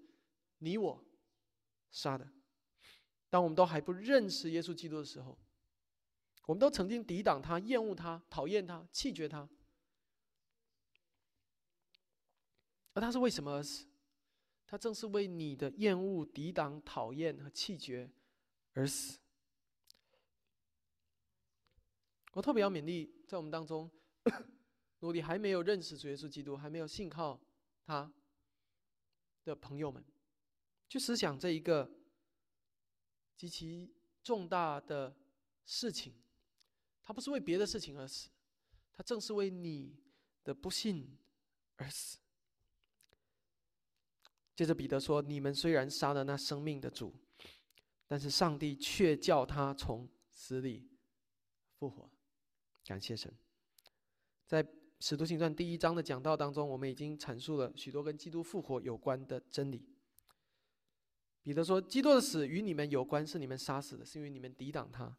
[0.59, 1.05] 你我
[1.93, 2.29] 杀的。
[3.31, 5.39] 当我们都还不认识耶稣基督的时候。”
[6.47, 9.49] 我们都曾经抵挡他、厌恶他、讨厌他、弃绝他，
[12.97, 13.87] 而他是为什么而死？
[14.67, 18.11] 他正是为你的厌恶、抵挡、讨厌和气绝
[18.73, 19.19] 而死。
[22.33, 23.91] 我特别要勉励在我们当中，
[24.25, 27.39] 如果你还没有认识主耶稣基督、还没有信靠
[27.85, 28.11] 他
[29.45, 30.03] 的朋友们，
[30.89, 31.91] 去思想这一个
[33.37, 35.15] 极其重大的
[35.67, 36.15] 事情。
[37.03, 38.31] 他不是为别的事情而死，
[38.97, 40.03] 他正是为你
[40.43, 41.19] 的不幸
[41.77, 42.19] 而死。
[44.57, 47.15] 接着彼得说：“你们虽然杀了那生命的主，
[48.07, 50.89] 但是上帝却叫他从死里
[51.79, 52.11] 复活。”
[52.87, 53.31] 感谢神。
[54.47, 54.67] 在
[54.99, 59.87] 使徒行传第一章的讲道当中，我们已经阐述了许多跟基督复活有关的真理。
[61.43, 65.15] 彼得说：“基督的死与你们有关，是你们杀死的，是因为你们抵挡他。”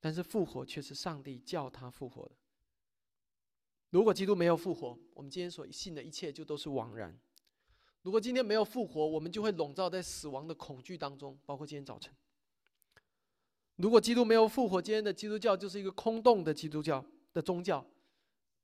[0.00, 2.34] 但是复活却是上帝叫他复活的。
[3.90, 7.18] 如果基督没有复活，我们今天所信的一切就都是枉然。
[8.04, 12.14] 如果今天没有复活，我们就会笼罩在死亡的恐惧当中，包括今天早晨。
[13.76, 17.84] 如果基督没有复活，今天的基督教就是一个空洞的基督教的宗教，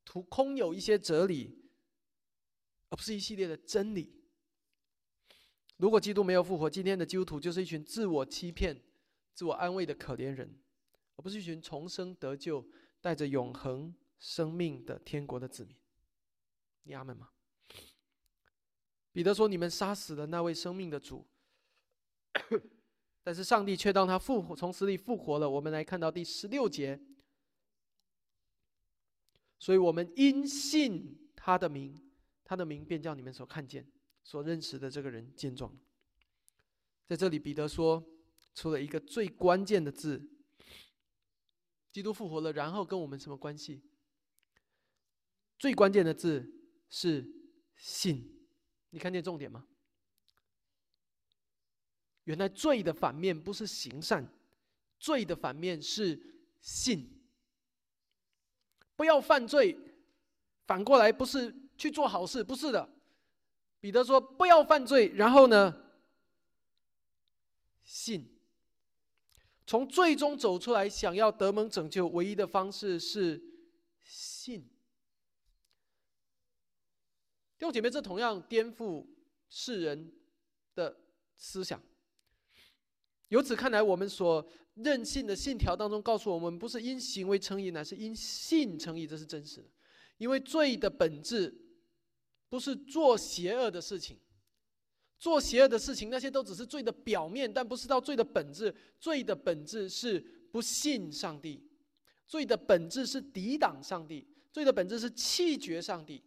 [0.05, 1.59] 图空有一些哲理，
[2.91, 4.13] 而不是一系列的真理。
[5.79, 8.79] 如果基督没有复活，今天的基督徒就是一群自我欺骗、
[9.33, 10.61] 自我安慰的可怜人。
[11.17, 12.67] 而不是一群重生得救、
[13.01, 15.77] 带着永恒生命的天国的子民，
[16.85, 17.29] 你阿门吗？
[19.13, 21.27] 彼得说：“你们杀死了那位生命的主，
[23.25, 27.01] 但是上帝却让他复活，从死里复活了。”我们来看到第十六节，
[29.59, 32.01] 所以我们因信他的名，
[32.45, 33.91] 他的名便叫你们所看见、
[34.23, 35.77] 所认识的这个人见状。
[37.07, 38.07] 在这里，彼得说
[38.55, 40.31] 出了一个最关键的字。
[41.91, 43.83] 基督复活了，然后跟我们什么关系？
[45.59, 46.49] 最关键的字
[46.89, 47.29] 是
[47.77, 48.40] 信，
[48.91, 49.65] 你看见重点吗？
[52.25, 54.29] 原来罪的反面不是行善，
[54.99, 56.21] 罪的反面是
[56.61, 57.19] 信。
[58.95, 59.77] 不要犯罪，
[60.67, 62.89] 反过来不是去做好事，不是的。
[63.81, 65.75] 彼得说不要犯罪，然后呢？
[67.83, 68.39] 信。
[69.67, 73.43] 从最终走出来，想要得蒙拯救，唯一的方式是
[74.05, 74.69] 信。
[77.61, 79.05] 弟兄姐妹，这同样颠覆
[79.51, 80.11] 世人
[80.75, 80.97] 的
[81.37, 81.79] 思想。
[83.29, 89.69] 由此看来，我们所任性的信条当中告诉我们，不是因行为称义，乃是因信称义，这是真实的。
[90.17, 91.55] 因为罪的本质
[92.49, 94.19] 不是做邪恶的事情。
[95.19, 98.75] 做邪恶的事情，那些都只是罪的表面，但不是到罪的本质。
[98.99, 100.19] 罪的本质是
[100.51, 101.63] 不信上帝，
[102.27, 106.25] 罪的本质是抵挡上帝，罪的本质是弃绝上帝。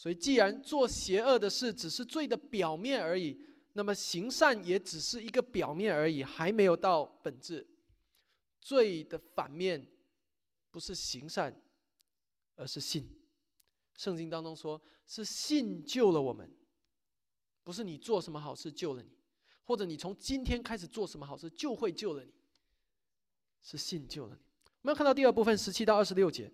[0.00, 3.38] 所以，既然做邪恶的事只是罪的表面而已，
[3.74, 7.68] 那么行善也只是一个表面而已，还没有到本质。
[8.62, 9.86] 罪的反面
[10.70, 11.54] 不是行善，
[12.56, 13.06] 而是信。
[13.94, 16.50] 圣经当中说，是信救了我们。
[17.62, 19.10] 不是你做什么好事救了你，
[19.64, 22.32] 或者你从今天开始做什么好事就会救了你，
[23.60, 24.40] 是信救了你。
[24.80, 26.50] 我们看到第二部分十七到二十六节，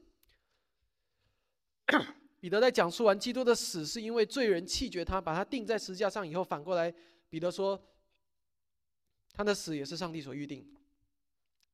[2.46, 6.94] 彼得在讲述完基督的死是因为罪人弃绝他，把他钉在十字架上以后，反过来
[7.28, 7.76] 彼得说，
[9.32, 10.64] 他的死也是上帝所预定。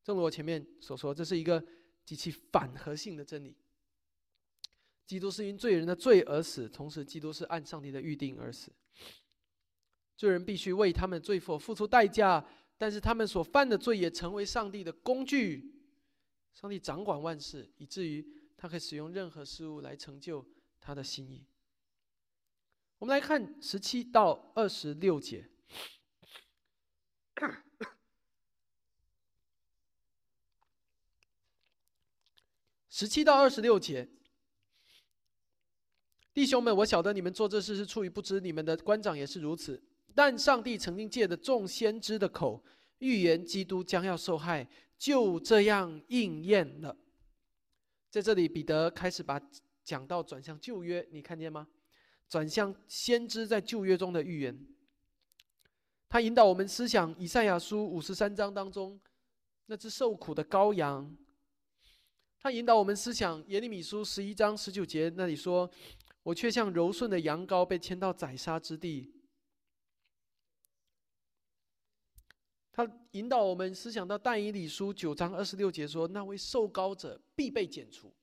[0.03, 1.63] 正如我前面所说，这是一个
[2.07, 3.55] 极其反合性的真理。
[5.07, 8.73] 基督是因罪人的罪而死，同时基督是按上帝的预定而死。
[10.17, 12.43] 罪人必须为他们罪所付出代价，
[12.79, 15.71] 但是他们所犯的罪也成为上帝的工具。
[16.55, 20.43] 上帝掌管万事，以至于他可以使用任何事物来成就
[20.83, 21.47] 他的心意。
[22.99, 25.49] 我们来看十七到二十六节。
[32.91, 34.09] 十七到二十六节。
[36.35, 39.83] 弟兄们，我晓得你们做这事是出于不知，你们的官长也是如此。
[40.15, 42.63] 但上帝曾经借着众先知的口
[42.99, 44.69] 预言基督将要受害，
[44.99, 46.97] 就这样应验了。
[48.11, 49.41] 在这里，彼得开始把
[49.85, 51.69] 讲到转向旧约，你看见吗？
[52.29, 54.67] 转向先知在旧约中的预言。
[56.09, 59.01] 他引导我们思想以赛亚书五十三章当中
[59.67, 61.17] 那只受苦的羔羊。
[62.39, 65.71] 他引导我们思想耶利米书十一章十九节那里说。
[66.25, 69.13] 我却像柔顺的羊羔被牵到宰杀之地。
[72.71, 78.15] 他引导我们思想到但以理书九章二十六节说：“那位受膏者必被剪除。”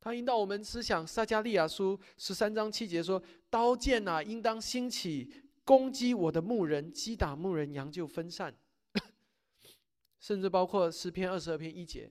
[0.00, 5.30] 他引导我们思想撒加利亚书十三章七节说：“刀剑啊，应当兴起
[5.62, 8.56] 攻击我的牧人，击打牧人，羊就分散。”
[10.18, 12.10] 甚至包括诗篇二十二篇一节：“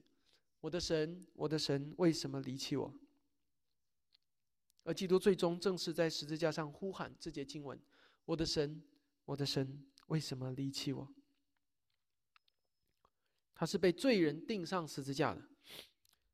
[0.62, 2.94] 我的神，我的神，为什么离弃我？”
[4.86, 7.80] 而基督最终正是在十字架上呼喊这节经文
[8.26, 8.84] ：“我的神，
[9.26, 11.12] 我的神，为什么离弃我？”
[13.56, 15.42] 他是被罪人钉上十字架的，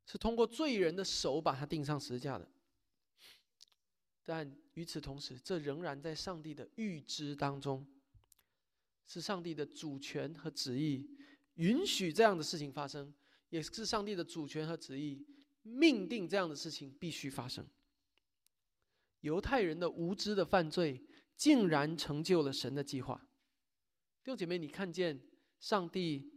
[0.05, 2.47] 是通过罪人的手把他钉上十字架的。
[4.23, 7.85] 但与此同时，这仍然在上帝的预知当中，
[9.05, 11.07] 是上帝的主权和旨意
[11.55, 13.13] 允许这样的事情发生，
[13.49, 15.25] 也是上帝的主权和旨意
[15.61, 17.67] 命定这样的事情必须发生。
[19.21, 21.03] 犹太人的无知的犯罪，
[21.35, 23.27] 竟然成就了神的计划。
[24.23, 25.21] 弟兄姐妹，你看见
[25.59, 26.31] 上帝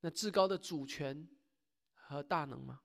[0.00, 1.26] 那至高的主权
[2.14, 2.82] 和大能吗？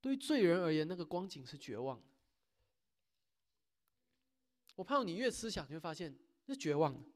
[0.00, 2.06] 对于罪人而言，那个光景是绝望的。
[4.74, 7.08] 我怕你越思想，你会发现是绝望的。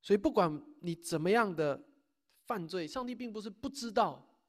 [0.00, 1.82] 所以，不管你怎么样的
[2.46, 4.40] 犯罪，上帝并不是不知道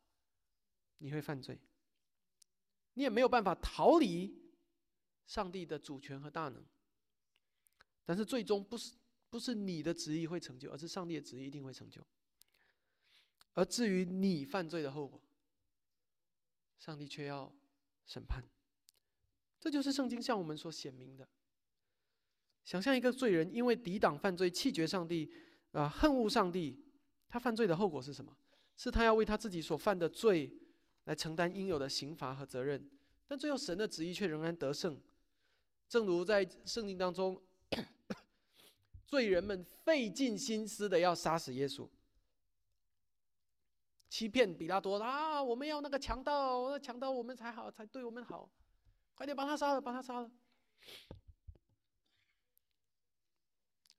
[0.97, 1.60] 你会犯罪，
[2.93, 4.41] 你也没有办法逃离。
[5.26, 6.62] 上帝的主权和大能，
[8.04, 8.93] 但是最终不是
[9.30, 12.06] 不是你的旨意会成就，而是上帝的旨意一定会成就。
[13.53, 15.21] 而至于你犯罪的后果，
[16.79, 17.53] 上帝却要
[18.05, 18.43] 审判。
[19.59, 21.27] 这就是圣经向我们所显明的。
[22.63, 25.31] 想象一个罪人因为抵挡犯罪、弃绝上帝
[25.71, 26.83] 啊、恨恶上帝，
[27.27, 28.35] 他犯罪的后果是什么？
[28.75, 30.51] 是他要为他自己所犯的罪
[31.03, 32.89] 来承担应有的刑罚和责任。
[33.27, 34.99] 但最后神的旨意却仍然得胜。
[35.87, 37.39] 正如在圣经当中，
[39.05, 41.87] 罪人们费尽心思的要杀死耶稣，
[44.13, 45.41] 欺骗比拉多啊！
[45.41, 48.47] 我们要那个强盗，那强盗我们才好，才对我们好，
[49.15, 50.32] 快点把他杀了，把他杀了！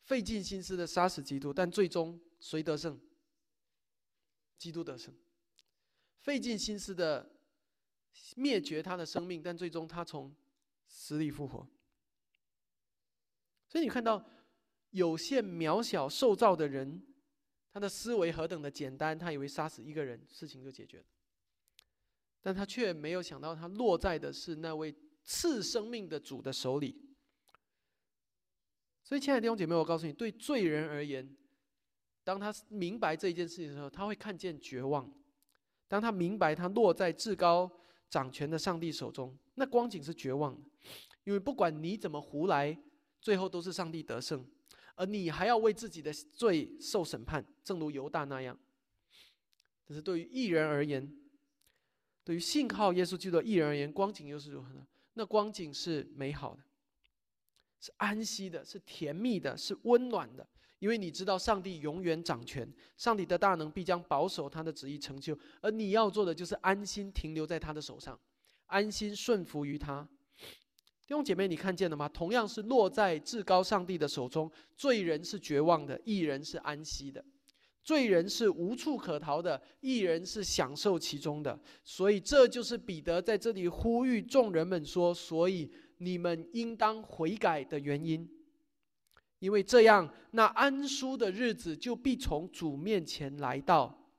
[0.04, 2.96] 费尽心思的杀死基督，但最终谁得胜？
[4.56, 5.12] 基督得胜。
[6.20, 7.34] 费尽心思的
[8.36, 10.32] 灭绝他的生命，但最终他从
[10.86, 11.68] 死里复活。
[13.66, 14.24] 所以你看到
[14.90, 17.04] 有限渺小受造的人，
[17.74, 21.04] 他的思维何等的简单，他以为杀死一个人事情就解决了，
[22.40, 26.96] 但他却没有想到，他落在的是那位赐生命的主的手里。
[29.02, 31.36] 所以，亲爱的弟兄姐妹，我告诉你，对罪人而言，
[32.22, 35.04] 当他明白这一件事情的时候，他会看见绝望；
[35.88, 37.70] 当他明白他落在至高
[38.08, 40.70] 掌权的上帝手中，那光景是绝望的，
[41.24, 42.78] 因为不管你怎么胡来。
[43.20, 44.46] 最后都是上帝得胜，
[44.94, 48.58] 而你还要为自己的罪受审判，正如犹大那样。
[49.86, 51.14] 但是对于艺人而言，
[52.22, 54.86] 对于信靠耶稣基督的艺人而言，光景又是如何呢？
[55.14, 56.62] 那光景是美好的，
[57.80, 60.46] 是安息的，是甜蜜的，是温暖的。
[60.80, 68.18] 因为你知道上帝永远掌权，上帝的大能必将保守他的旨意成就，而你要做的就是安心停留在他的手上，
[68.66, 70.06] 安心顺服于他。
[71.06, 72.08] 弟兄姐妹，你看见了吗？
[72.08, 77.22] 同样是落在至高上帝的手中，罪人是绝望的，义人是安息的；
[77.82, 81.60] 罪人是无处可逃的，义人是享受其中的。
[81.84, 88.26] 所以，这就是彼得在这里呼吁众人们说：“所以你们应当悔改的原因，
[89.40, 94.10] 因为这样，那安舒的日子就必从主面前来到。”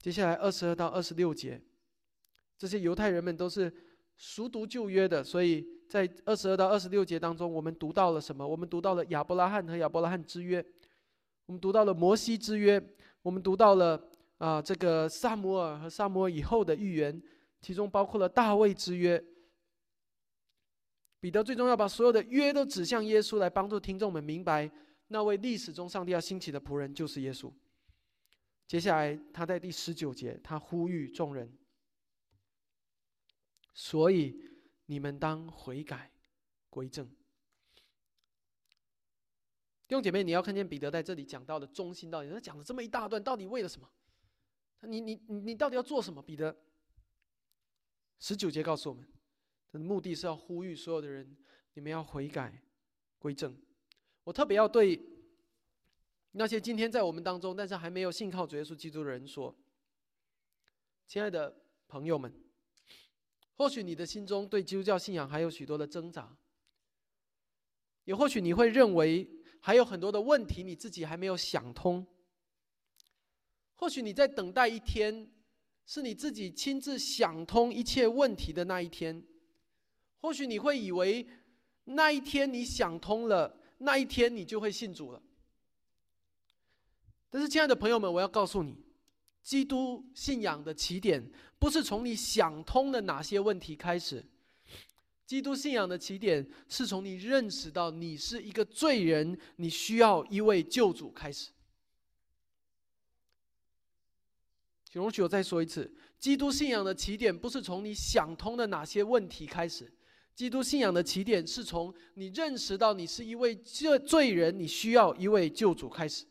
[0.00, 1.60] 接下来二十二到二十六节。
[2.60, 3.72] 这些犹太人们都是
[4.18, 8.46] 熟读旧约的，所以在二十二到二十六节当中，我们读到了什么？
[8.46, 10.62] 我们读到了亚伯拉罕和亚伯拉罕之约，
[11.46, 12.78] 我们读到了摩西之约，
[13.22, 13.98] 我们读到了
[14.36, 17.22] 啊这个萨摩尔和萨摩尔以后的预言，
[17.62, 19.24] 其中包括了大卫之约。
[21.18, 24.70] 彼得最终要把所有的约都指向耶稣，来帮助听众们明白
[25.08, 27.50] 那位历史中上帝要兴起的仆人就是耶稣。
[28.66, 31.50] 接下来他在第十九节，他呼吁众人，
[33.80, 34.38] 所以
[34.84, 36.12] 你们当悔改
[36.68, 37.08] 归正。
[39.88, 43.90] 弟兄姐妹，你要看见彼得在这里讲到的中心到底，他讲了这么一大段，到底为了什么？
[44.82, 46.22] 你你你你到底要做什么？
[46.22, 46.54] 彼得
[48.18, 49.02] 十九节告诉我们，
[49.72, 51.34] 他的目的是要呼吁所有的人，
[51.72, 52.62] 你们要悔改
[53.18, 53.58] 归正。
[54.24, 55.02] 我特别要对
[56.32, 59.58] 那些今天在我们当中，但是还没有信靠主耶稣基督的人说，
[61.06, 62.30] 亲爱的朋友们，
[63.60, 66.34] 或许你的心中对基督教信仰还有许多的挣扎，
[68.04, 69.28] 也或许你会认为。
[69.62, 72.06] 还有很多的问题你自己还没有想通。
[73.74, 75.30] 或许你在等待一天，
[75.84, 79.22] 是你自己亲自想通一切问题的那一天。
[80.22, 81.28] 或许你会以为
[81.84, 85.22] 那一天你想通了，那一天你就会信主了。
[87.28, 88.82] 但是，亲爱的朋友们，我要告诉你，
[89.42, 94.24] 基督信仰的起点不是从你想通了哪些问题开始。
[95.26, 101.50] 基督信仰的起点是从你认识到你是一个罪人，你需要一位救主开始。
[104.84, 105.88] 请容许我再说一次：
[106.18, 109.92] 基督信仰的起点不是从你想通的哪些问题开始，
[110.34, 116.24] 基督信仰的起点是从你认识到你是一位罪罪人，你需要一位救主开始。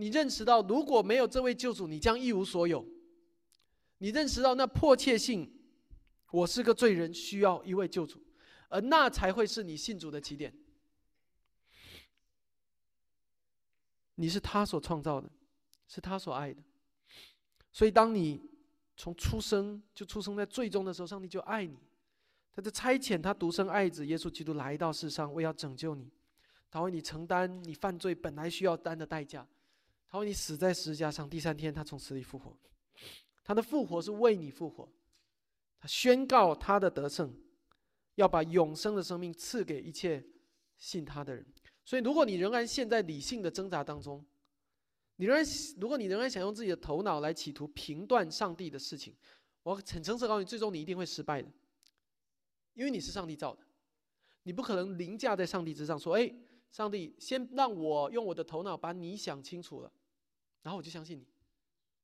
[0.00, 2.86] 你认识到如果没有这位救主，你将一无所有。
[3.98, 5.52] 你认识到那迫切性。
[6.30, 8.18] 我是个罪人，需要一位救主，
[8.70, 10.54] 而那才会是你信主的起点。
[14.14, 15.28] 你是他所创造的，
[15.86, 16.62] 是他所爱的，
[17.70, 18.40] 所以当你
[18.96, 21.76] 从出生就出生在最终的时候，上帝就爱你，
[22.52, 26.10] 他就差遣他独生爱子耶稣基督来到世上，为要拯救你，
[26.70, 29.46] 他为你承担你犯罪本来需要担的代价，
[30.10, 32.56] 他为你死在十字架上，第三天他从死里复活，
[33.44, 34.92] 他的复活是为你复活。
[35.78, 37.32] 他宣告他的得胜，
[38.16, 40.22] 要把永生的生命赐给一切
[40.76, 41.46] 信他的人。
[41.84, 44.24] 所以，如果你仍然陷在理性的挣扎当中，
[45.16, 45.44] 你仍然
[45.78, 49.16] 如果你仍然想用自己的头脑来企图评断上帝的事情，
[49.62, 51.48] 我很诚实告诉你，最终你一定会失败的，
[52.74, 53.62] 因为你是上帝造的，
[54.42, 56.34] 你不可能凌驾在上帝之上，说：“哎，
[56.70, 59.92] 上帝，先让我用我的头脑把你想清楚了，
[60.62, 61.26] 然后我就相信你。”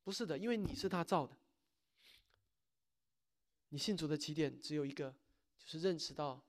[0.04, 1.36] 不是的，因为你是他造的。
[3.70, 5.11] 你信主的起点只有一个，
[5.59, 6.40] 就是认识到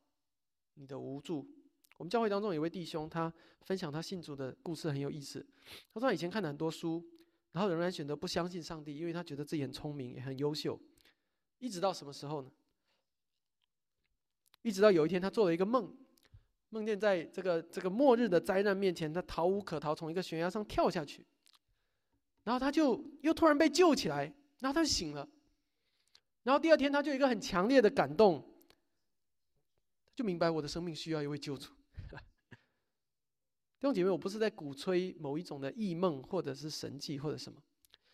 [0.75, 1.47] 你的无助。
[1.97, 5.43] 我们教会当中有位弟兄，他分享他信主的故事很有意思。
[5.91, 7.03] 他说他以前看了很多书，
[7.53, 10.79] 然后仍然选择不相信上帝，因为他觉得自己很聪明也很优秀。
[11.57, 12.51] 一直到什么时候呢？
[14.61, 15.97] 一直到有一天他做了一个梦，
[16.69, 21.25] 梦见在这个这个末日的灾难面前，他逃无可逃，从一个悬崖上跳下去。
[22.47, 24.23] 然后他就又突然被救起来，
[24.59, 25.27] 然后他就醒了。
[26.43, 28.41] 然后第二天，他就有一个很强烈的感动，
[30.15, 31.73] 就明白我的生命需要一位救主。
[33.77, 37.61] 弟兄姐妹，我不是在鼓吹某一种的异梦，或者是神迹，或者什么，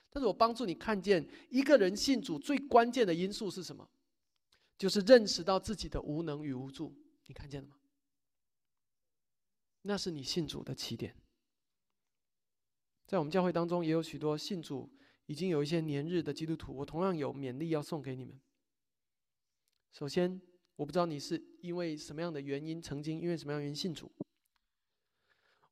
[0.10, 3.88] 但是我帮助你看见一个人信主最关键的因素是什么，
[4.80, 6.92] 就是认识到自己的无能与无助。
[7.28, 7.76] 你看见了吗？
[9.84, 11.16] 那是你信主的起点。
[13.06, 14.92] 在我们教会当中，也有许多信主。
[15.26, 18.38] 已经有一些年日的基督徒，我同样有勉励要送给你们。
[19.94, 20.42] 首先，
[20.76, 24.12] 我不知道你是因为什么样的原因，曾经因为什么样原因信主。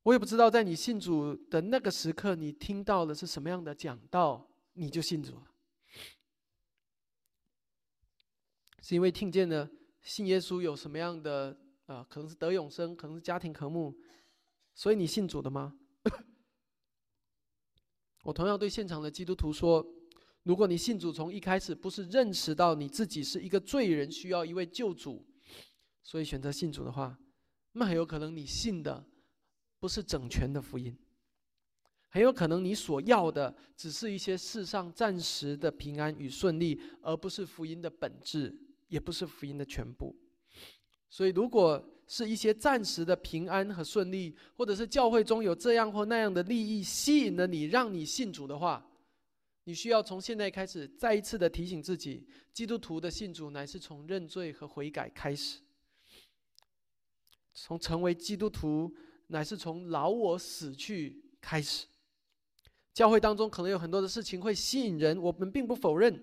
[0.04, 5.46] 我也不知道在你信主的那个时刻，你听到的是什么样的讲道，你就信主了。
[8.80, 9.70] 是因为听见了
[10.00, 13.94] 信耶稣有什么样的啊，可能是得永生，可能是家庭和睦，
[14.74, 15.78] 所以你信主的吗？
[18.22, 19.84] 我同样对现场的基督徒说：，
[20.44, 25.26] 如果你信主从一开始不是认识到你自己是一个罪人，需要一位救主，
[26.02, 27.18] 所以选择信主的话，
[27.72, 29.04] 那很有可能你信的
[29.80, 30.96] 不是整全的福音，
[32.10, 38.56] 很有可能你所要的只是一些世上暂时的平安与顺利，而不是福音的本质，
[38.88, 40.16] 也不是福音的全部。
[41.10, 48.86] 所以，如果是一些暂时的平安和顺利，或者是教会中有这样或那样的利益吸引了你，让你信主的话，
[49.64, 55.60] 你需要从现在开始再一次的提醒自己：基督徒的信主乃是从认罪和悔改开始，
[57.54, 58.94] 从成为基督徒
[59.28, 61.86] 乃是从老我死去开始。
[62.92, 66.14] 教会当中可能有很多的事情会吸引人，我们并不否认，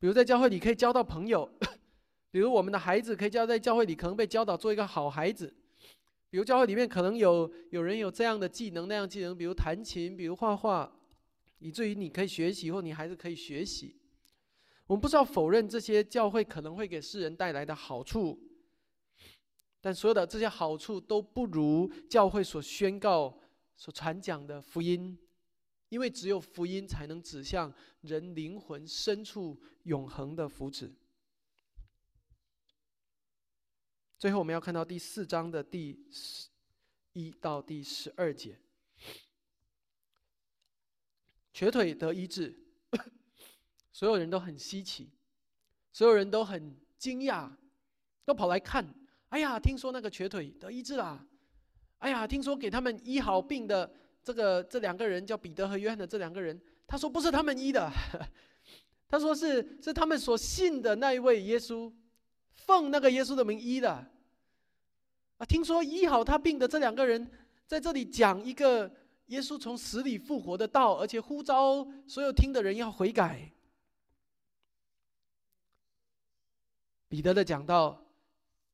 [0.00, 1.48] 比如在教会里可以交到朋友。
[2.30, 5.52] 比如我们的孩子可以教在教会里，可能被教导做一个好孩子。
[6.30, 10.92] 比如教会里面可能有有人有这样的技能那样技能，比如弹琴，比如画画，
[11.58, 13.96] 以至于你可以学习，或你孩子可以学习。
[14.86, 18.38] 我们不是要否认这些教会可能会给世人带来的好处，
[19.80, 23.36] 但所有的这些好处都不如教会所宣告、
[23.76, 25.18] 所传讲的福音，
[25.88, 27.72] 因为只有福音才能指向
[28.02, 30.90] 人灵魂深处永恒的福祉。
[34.20, 36.50] 最后，我们要看到第四章的第十
[37.14, 38.54] 一到第十二节，
[41.54, 42.54] 瘸腿得医治。
[43.94, 45.08] 所有人都很稀奇，
[45.90, 47.50] 所有人都很惊讶，
[48.26, 48.86] 都跑来看。
[49.30, 51.26] 哎呀，听说那个瘸腿得医治啦。
[52.00, 53.90] 哎呀，听说给他们医好病的
[54.22, 57.90] 这个这两个人叫彼得和约翰的这两个人，他说不是他们医的，
[59.08, 61.90] 他说是是他们所信的那一位耶稣，
[62.54, 63.90] 奉那个耶稣的名医的。
[65.38, 67.30] 啊，听说医好他病的这两个人
[67.66, 68.94] 在这里讲一个
[69.26, 73.50] 耶稣从死里复活的道，而且呼召所有听的人要悔改。
[77.08, 78.06] 彼得的讲道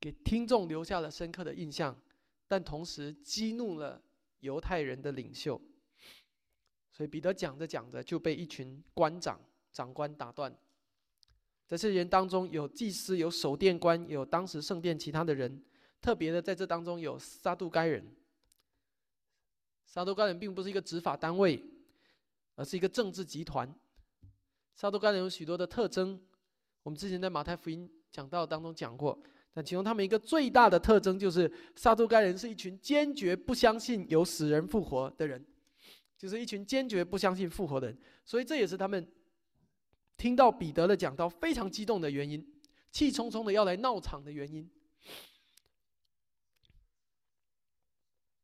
[0.01, 1.97] 给听众留下了深刻的印象，
[2.49, 4.03] 但同时激怒了
[4.41, 5.61] 犹太人的领袖。
[6.91, 9.41] 所以彼得讲着讲着就被一群官长、
[9.73, 10.55] 长官打断。
[11.67, 15.63] 在这些人当中，有祭司、有守殿官、有当时圣殿其他的人。
[16.01, 18.15] 特别的，在这当中有撒杜该人。
[19.85, 21.63] 撒杜该人并不是一个执法单位，
[22.55, 23.75] 而是一个政治集团。
[24.75, 26.21] 撒杜该人有许多的特征，
[26.83, 27.91] 我们之前在马太福音。
[28.13, 29.19] 讲到当中讲过，
[29.53, 35.45] 但其中他们一个最大的特征就是，撒都该人是一群坚决不相信有死人复活的人，
[36.17, 39.07] 就是一群坚决不相信复活的人，所以这也是他们
[40.17, 42.47] 听到彼得的讲道非常激动的原因，
[42.91, 44.71] 气冲冲的要来闹场的原因。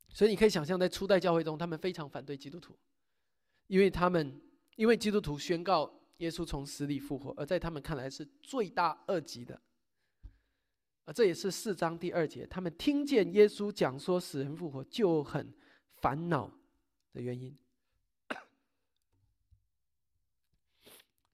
[0.09, 2.79] 所以你可以想象，在初代教会中，他们非常反对基督徒，
[3.67, 4.41] 因为他们
[4.77, 5.99] 因为基督徒宣告。
[6.19, 9.61] 耶稣从死里复活，而在他们看来是罪大恶极的，
[11.05, 15.53] 而这也是四章第二节，他们听见耶稣讲说死人复活就很
[15.97, 16.49] 烦恼
[17.13, 17.59] 的原因。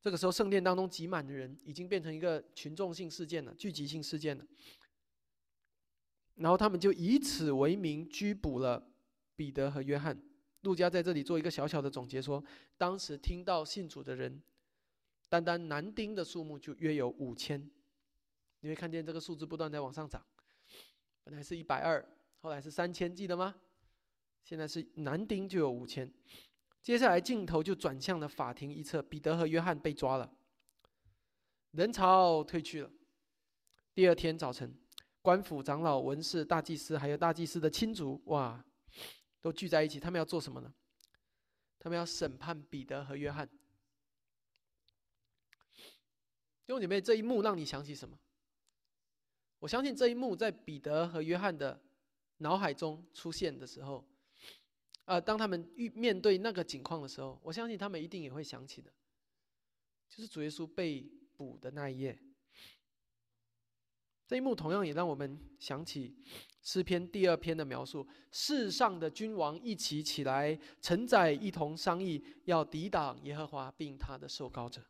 [0.09, 4.47] 这个时候，圣殿当中挤满的人已经变成一个群众性事件了，聚集性事件了。
[6.37, 8.91] 然后他们就以此为名拘捕了
[9.37, 10.19] 彼得和约翰。
[10.63, 12.43] 路加在这里做一个小小的总结说，
[12.79, 14.43] 当时听到信主的人。
[15.29, 17.71] 单单男丁的数目就约有五千，
[18.61, 20.25] 你会看见这个数字不断在往上涨，
[21.23, 22.03] 本来是一百二，
[22.41, 23.55] 后来是三千，记得吗？
[24.43, 26.11] 现在是男丁就有五千。
[26.83, 30.33] 接下来镜头就转向了法庭一侧，彼得和约翰被抓了，
[31.73, 32.91] 人潮退去了。
[33.95, 34.75] 第二天早晨，
[35.21, 38.65] 官府长老、文士、大祭司还有大祭司的亲族，哇，
[39.41, 40.73] 都聚在一起，他们要做什么呢？
[41.79, 43.47] 他们要审判彼得和约翰。
[46.67, 48.19] 弟兄姐妹，这一幕让你想起什么？
[49.59, 51.83] 我相信这一幕在彼得和约翰的
[52.39, 54.09] 脑海中出现的时候，
[55.09, 58.93] 呃，当他们遇面对那个景况的时候，我相信他们一定也会想起的，
[60.07, 62.19] 就是主耶稣被捕的那一夜。
[64.27, 66.15] 这一幕同样也让我们想起
[66.61, 74.85] 诗篇第二篇的描述：世上的君王一起起来，承载一同商议，要抵挡耶和华并他的受膏者。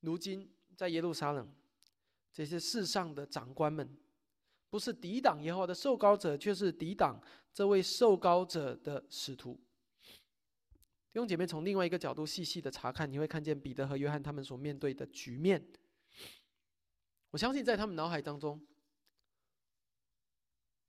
[0.00, 1.50] 如今在耶路撒冷，
[2.30, 3.96] 这些世上的长官们，
[4.68, 7.18] 不是抵挡耶和华的受膏者，却是抵挡
[7.54, 9.54] 这位受膏者的使徒。
[11.12, 15.64] 弟兄姐妹，从另外一个角度细细的查看，你会看见彼得和约翰他们所面对的局面。
[17.30, 18.60] 我相信在他们脑海当中，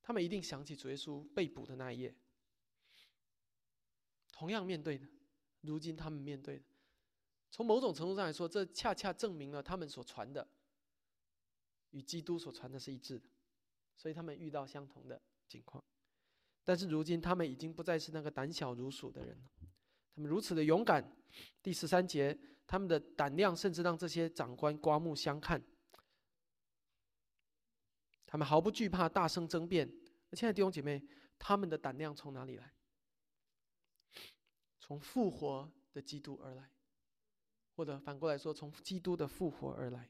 [0.01, 2.15] 他们一定想起主耶稣被捕的那一夜，
[4.31, 5.07] 同样面对的，
[5.61, 6.65] 如今他们面对的。
[7.51, 10.47] 从某种程度上来说，这恰恰证明了他们所传的
[11.91, 13.29] 与基督所传的是一致的，
[13.95, 15.83] 所以他们遇到相同的情况。
[16.65, 19.49] 但是如今，他们已经不再是那个胆小如鼠的人了。
[20.13, 21.15] 他们如此的勇敢。
[21.61, 22.37] 第十三节，
[22.67, 25.63] 他们的胆量甚至让这些长官刮目相看。
[28.25, 29.87] 他们毫不惧怕，大声争辩。
[30.33, 31.01] 亲爱的弟兄姐妹，
[31.39, 32.73] 他们的胆量从哪里来？
[34.79, 36.71] 从复活的基督而来。
[37.75, 40.09] 或者反过来说，从基督的复活而来，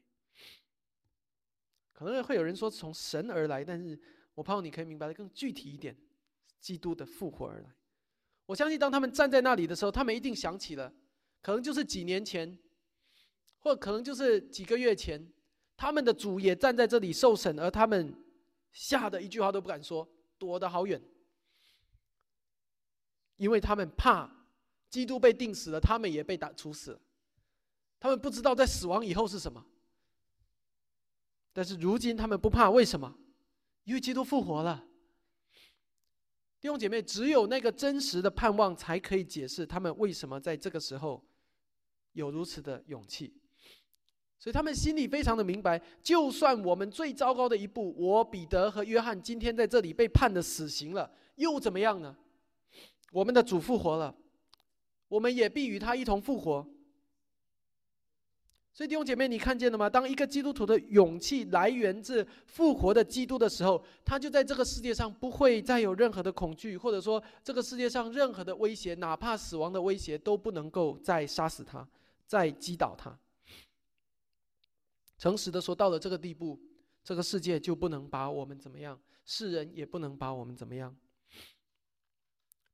[1.92, 4.00] 可能会有人说从神而来，但是
[4.34, 5.96] 我盼望你可以明白的更具体一点，
[6.60, 7.74] 基督的复活而来。
[8.46, 10.92] 我相信当他们站在那里的时候，他们一定想起了，
[11.42, 12.58] 可能就是几年前，
[13.58, 15.32] 或可能就是几个月前，
[15.76, 18.14] 他们的主也站在这里受审，而他们
[18.72, 21.02] 吓得一句话都不敢说，躲得好远，
[23.36, 24.34] 因为他们怕。
[24.88, 27.00] 基督被钉死了，他们也被打处死了。
[27.98, 29.66] 他们不知道在死亡以后是什么。
[31.52, 33.18] 但是如今他们不怕，为什么？
[33.82, 34.86] 因为基督复活了。
[36.66, 41.24] 弟兄姐妹，只有那个真实的盼望，才可以解释他们为什么在这个时候
[42.14, 43.32] 有如此的勇气。
[44.36, 52.16] 所以他们心里非常的明白，就算我们最糟糕的一步，我彼得和约翰今天在这里被判的死刑了，又怎么样呢？
[53.12, 54.12] 我们的主复活了，
[55.06, 56.68] 我们也必与他一同复活。
[58.76, 59.88] 所以弟兄姐妹，你看见了吗？
[59.88, 71.88] 当一个基督徒的勇气来源自复活的基督的时候，他就在这个世界上不会再有任何的恐惧，或者说这个世界上任何的威胁，哪怕死亡的威胁都不能够再杀死他，
[72.26, 73.18] 再击倒他。
[75.16, 76.60] 诚实的说，到了这个地步，
[77.02, 80.94] 这个世界就不能把我们怎么样，世人也不能把我们怎么样。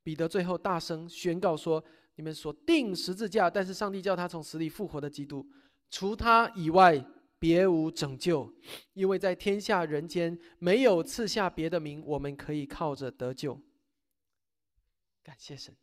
[0.02, 1.84] 彼得最后大声宣告说
[2.16, 5.48] ：“你们所定十字架，但是上帝叫他从死里复活的基督。”
[5.92, 7.04] 除他以外，
[7.38, 8.50] 别无拯救，
[8.94, 13.60] 因为在天下人间没有赐下别的名，我们可以靠着得救。
[15.22, 15.76] 感谢神，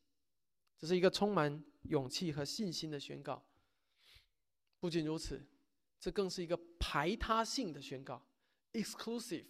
[0.80, 3.46] 这是一个充满勇气和信心的宣告。
[4.80, 5.48] 不仅如此，
[6.00, 8.26] 这更是一个排他性的宣告
[8.74, 9.46] （exclusive），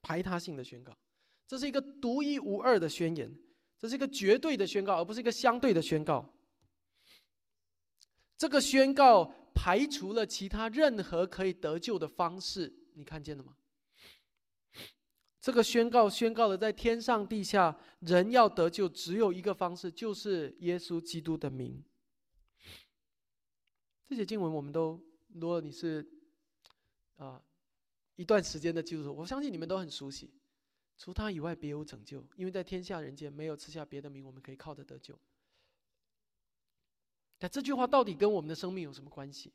[0.00, 0.96] 排他性的宣告。
[1.46, 3.30] 这是一个独一无二的宣言，
[3.78, 6.32] 这是一个绝对的宣告，而不是一个相对的宣告。
[8.38, 9.34] 这个宣告。
[9.62, 13.54] 排除了其他任何可以得救的方式，你看见了吗？
[15.38, 21.84] 这个宣告宣告了，在天上地下，人要得救，只有一个方式，就是耶稣基督的名。
[24.08, 24.98] 这些经文我们都，
[25.34, 26.10] 如果你是
[27.16, 27.42] 啊
[28.16, 30.32] 一段时间的基督徒，我相信你们都很熟悉。
[30.96, 35.20] 除他以外，别无拯救，因为在天下人间没有赐下别的名，我们可以靠着得救。
[37.40, 39.52] 但这句话到底跟我们的生命有什么关系？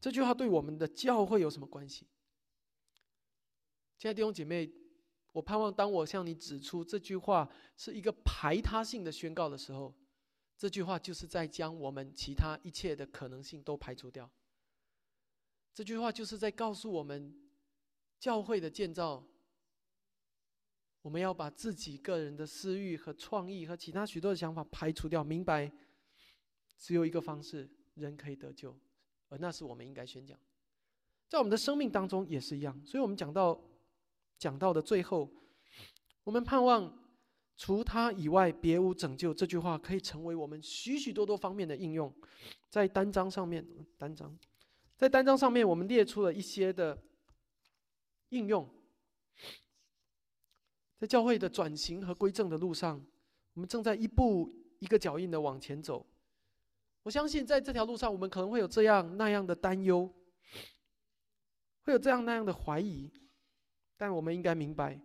[0.00, 2.06] 这句话对我们的教会有什么关系？
[3.96, 4.70] 亲爱的弟兄姐妹，
[5.32, 9.94] 我盼望当我向你指出这句话是一个排他性的宣告的时候，
[10.56, 14.28] 这句话就是在将我们其他一切的可能性都排除掉。
[15.72, 17.32] 这句话就是在告诉我们，
[18.18, 19.24] 教会的建造，
[21.02, 25.70] 我们要把自己个人的私欲和创意和其他许多的想法排除掉，明白。
[26.78, 28.78] 只有一个方式，人可以得救，
[29.28, 30.38] 而那是我们应该宣讲，
[31.28, 32.80] 在我们的生命当中也是一样。
[32.86, 33.60] 所以，我们讲到
[34.38, 35.28] 讲到的最后，
[36.22, 37.04] 我们盼望
[37.56, 42.14] 除他以外别无拯救这句话，可以成为我们许许多多方面的应用。
[42.70, 43.66] 在单章上面，
[43.96, 44.38] 单章
[44.96, 47.02] 在单章上面，我们列出了一些的
[48.28, 48.68] 应用。
[50.98, 53.04] 在教会的转型和归正的路上，
[53.54, 56.06] 我们正在一步一个脚印的往前走。
[57.08, 60.14] 我相信，在这条路上，我们可能会有这样那样的担忧，
[61.84, 63.10] 会有这样那样的怀疑，
[63.96, 65.00] 但我们应该明白，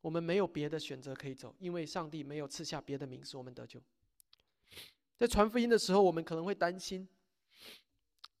[0.00, 3.80] 我们没有别的选择可以走，因为上帝没有赐下别的名使我们得救。
[5.16, 7.08] 在传福音的时候，我们可能会担心，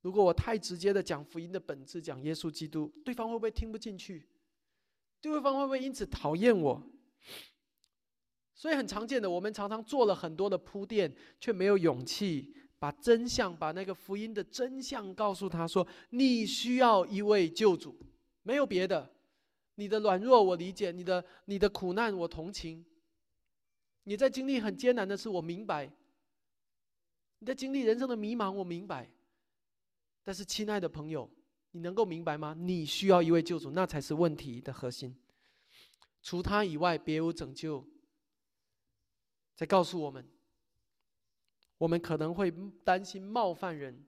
[0.00, 4.28] 如果我太直接的讲福音的本质，讲耶稣基督，对方会不会听不进去？
[5.20, 6.90] 对方会不会因此讨厌我？
[8.56, 12.56] 所以很常见的，我们常常做了很多的铺垫，却没有勇气。
[12.78, 17.98] 把真相，把那个福音的真相告诉他说：“你需要一位救主，
[18.42, 19.12] 没有别的。
[19.74, 22.84] 你的软弱我理解，你的你的苦难我同情。
[24.04, 25.92] 你在经历很艰难的事，我明白。
[27.40, 29.10] 你在经历人生的迷茫，我明白。
[30.22, 31.28] 但是，亲爱的朋友，
[31.72, 32.54] 你能够明白吗？
[32.58, 35.16] 你需要一位救主，那才是问题的核心。
[36.22, 37.84] 除他以外，别无拯救。
[39.56, 40.24] 在告诉我们。”
[41.78, 42.52] 我们可能会
[42.84, 44.04] 担心冒犯人，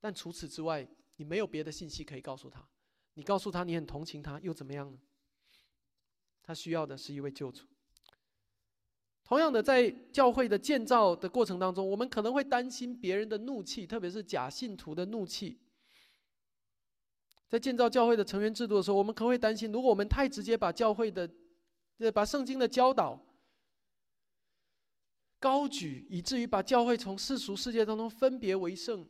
[0.00, 2.66] 但除此之外，你没有别的信息可以告诉他。
[3.12, 4.98] 你告诉他你很同情他，又怎么样呢？
[6.42, 7.64] 他需要的是一位救主。
[9.22, 15.60] 同样的，在教会的建造的过程当中，我们可能会担心别人的怒气，特别是假信徒的怒气。
[17.48, 21.30] 在建造教会的成员制度的时候，我们可能会担心，如果我们太直接把教会的、
[22.12, 23.22] 把圣经的教导。
[25.44, 29.06] 高举，以至于把教会从世俗世界当中分别为圣。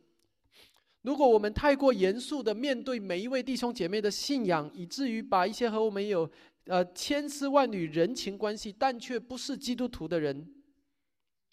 [1.01, 6.29] 如果我们太过严肃的面对每一位弟兄姐妹的信仰，以至于把一些和我们有
[6.65, 10.53] 呃千丝万缕人情关系，但却不是基督徒的人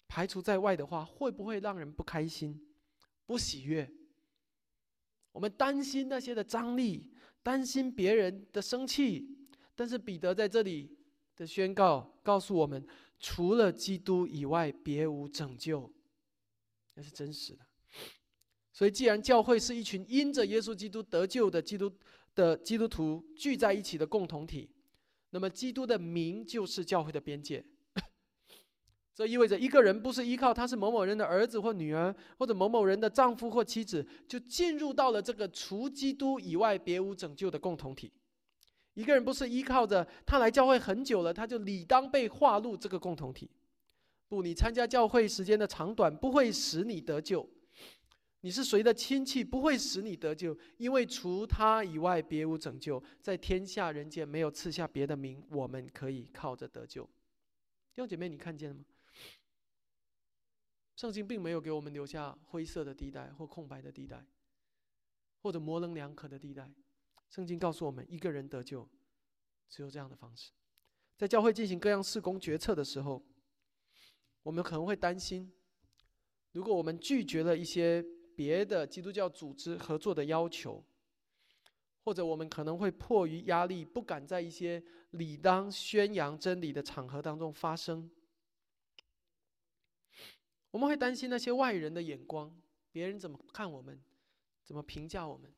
[0.09, 2.59] 排除在外的话，会不会让人不开心、
[3.25, 3.89] 不喜悦？
[5.31, 7.09] 我们担心那些的张力，
[7.41, 9.29] 担心别人的生气。
[9.75, 10.93] 但是彼得在这里
[11.37, 12.85] 的宣告告诉我们。
[13.23, 15.89] 除了基督以外，别无拯救。
[16.95, 17.65] 那是真实的。
[18.73, 21.89] 所以，既然教会是一群因着耶稣基督得救的基督
[22.35, 24.69] 的基督徒聚在一起的共同体，
[25.29, 27.63] 那么基督的名就是教会的边界。
[29.15, 38.11] 这意味着一个人不是依靠他是某某人的儿子或女儿，或者某某人的丈夫或妻子，就进入到了这个除基督以外别无拯救的共同体。
[38.93, 43.49] 一个人不是依靠着他来教会很久了，他就理当被划入这个共同体。
[44.27, 47.47] 不，你参加教会时间的长短不会使你得救。
[48.41, 57.03] 你是谁的亲戚不会使你得救，因为除他以外别无拯救，在天下人间没有赐下别的名，我们可以靠着得救。
[57.03, 58.83] 弟兄姐妹，你看见了吗？
[60.95, 64.25] 圣经并没有给我们留下灰色的地带或空白的地带，
[65.41, 66.69] 或者模棱两可的地带。
[67.33, 68.87] 圣经告诉我们，一个人得救，
[69.67, 70.51] 只有这样的方式。
[71.17, 73.25] 在教会进行各样事工决策的时候，
[74.43, 75.51] 我们可能会担心，
[76.51, 78.05] 如果我们拒绝了一些。
[78.35, 80.83] 别的基督教组织合作的要求，
[82.03, 88.09] 或者我们可能会迫于压力，不敢在一些理当宣扬真理的场合当中发声。
[90.71, 92.59] 我们会担心那些外人的眼光，
[92.91, 94.03] 别人怎么看我们，
[94.63, 95.53] 怎么评价我们。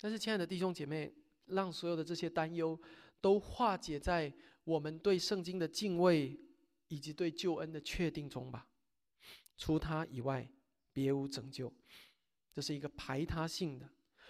[0.00, 1.12] 但是，亲爱的弟兄姐妹，
[1.46, 2.78] 让所有的这些担忧
[3.20, 4.32] 都化解在
[4.64, 6.38] 我们对圣经的敬畏
[6.88, 8.66] 以及对救恩的确定中吧。
[9.56, 10.48] 除他以外，
[10.92, 11.72] 别无拯救。
[12.52, 13.88] 这是一个排他性的。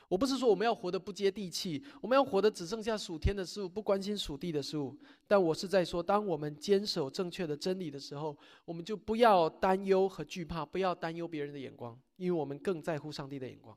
[0.08, 4.96] 我不是说我们要活得不接地气，我们要活得只剩下属天的事物，不关心属地的事物。
[5.26, 13.76] 但我是在说，当我们坚守正确的真理的时候，我们就不要担忧和惧怕，不要担忧别人的眼光，因为我们更在乎上帝的眼光。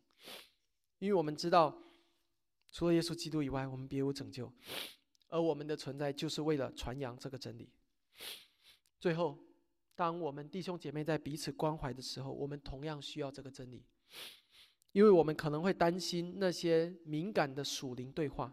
[0.99, 1.75] 因为我们知道，
[2.71, 4.51] 除了耶稣基督以外，我们别无拯救，
[5.29, 7.69] 而我们的存在就是为了传扬这个真理。
[8.99, 9.39] 最后，
[9.95, 13.85] 当我们弟兄姐妹在彼此关怀的时候，我们同样需要这个真理。
[14.91, 18.51] 因为我们可能会担心那些敏感的属灵对话，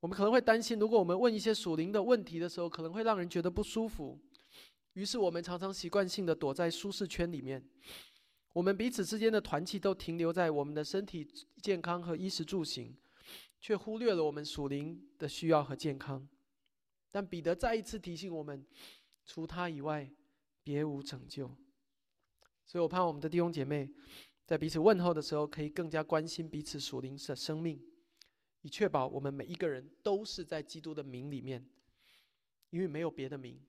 [0.00, 4.18] 我们可能会担心，如果我们问一些属灵的问题的时候，可能会让人觉得不舒服。
[4.94, 7.62] 于是我们常常习惯性的躲在舒适圈里面，
[8.52, 11.26] 我们彼此之间的团契都停留在我们的身体
[11.62, 12.94] 健康和衣食住行，
[13.60, 16.28] 却忽略了我们属灵的需要和健康。
[17.10, 18.66] 但彼得再一次提醒我们，
[19.24, 20.10] 除他以外，
[20.62, 21.48] 别无拯救。
[22.66, 23.90] 所以我盼我们的弟兄姐妹，
[24.46, 27.82] 在彼此问候的时候，可以更加关心彼此属灵的生命，
[28.60, 31.66] 以确保我们每一个人都是在基督的名里面，
[32.70, 33.60] 因为没有别的名，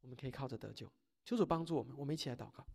[0.00, 0.90] 我们可以靠着得救。
[1.24, 2.66] 求主帮助我们，我们一起来祷告。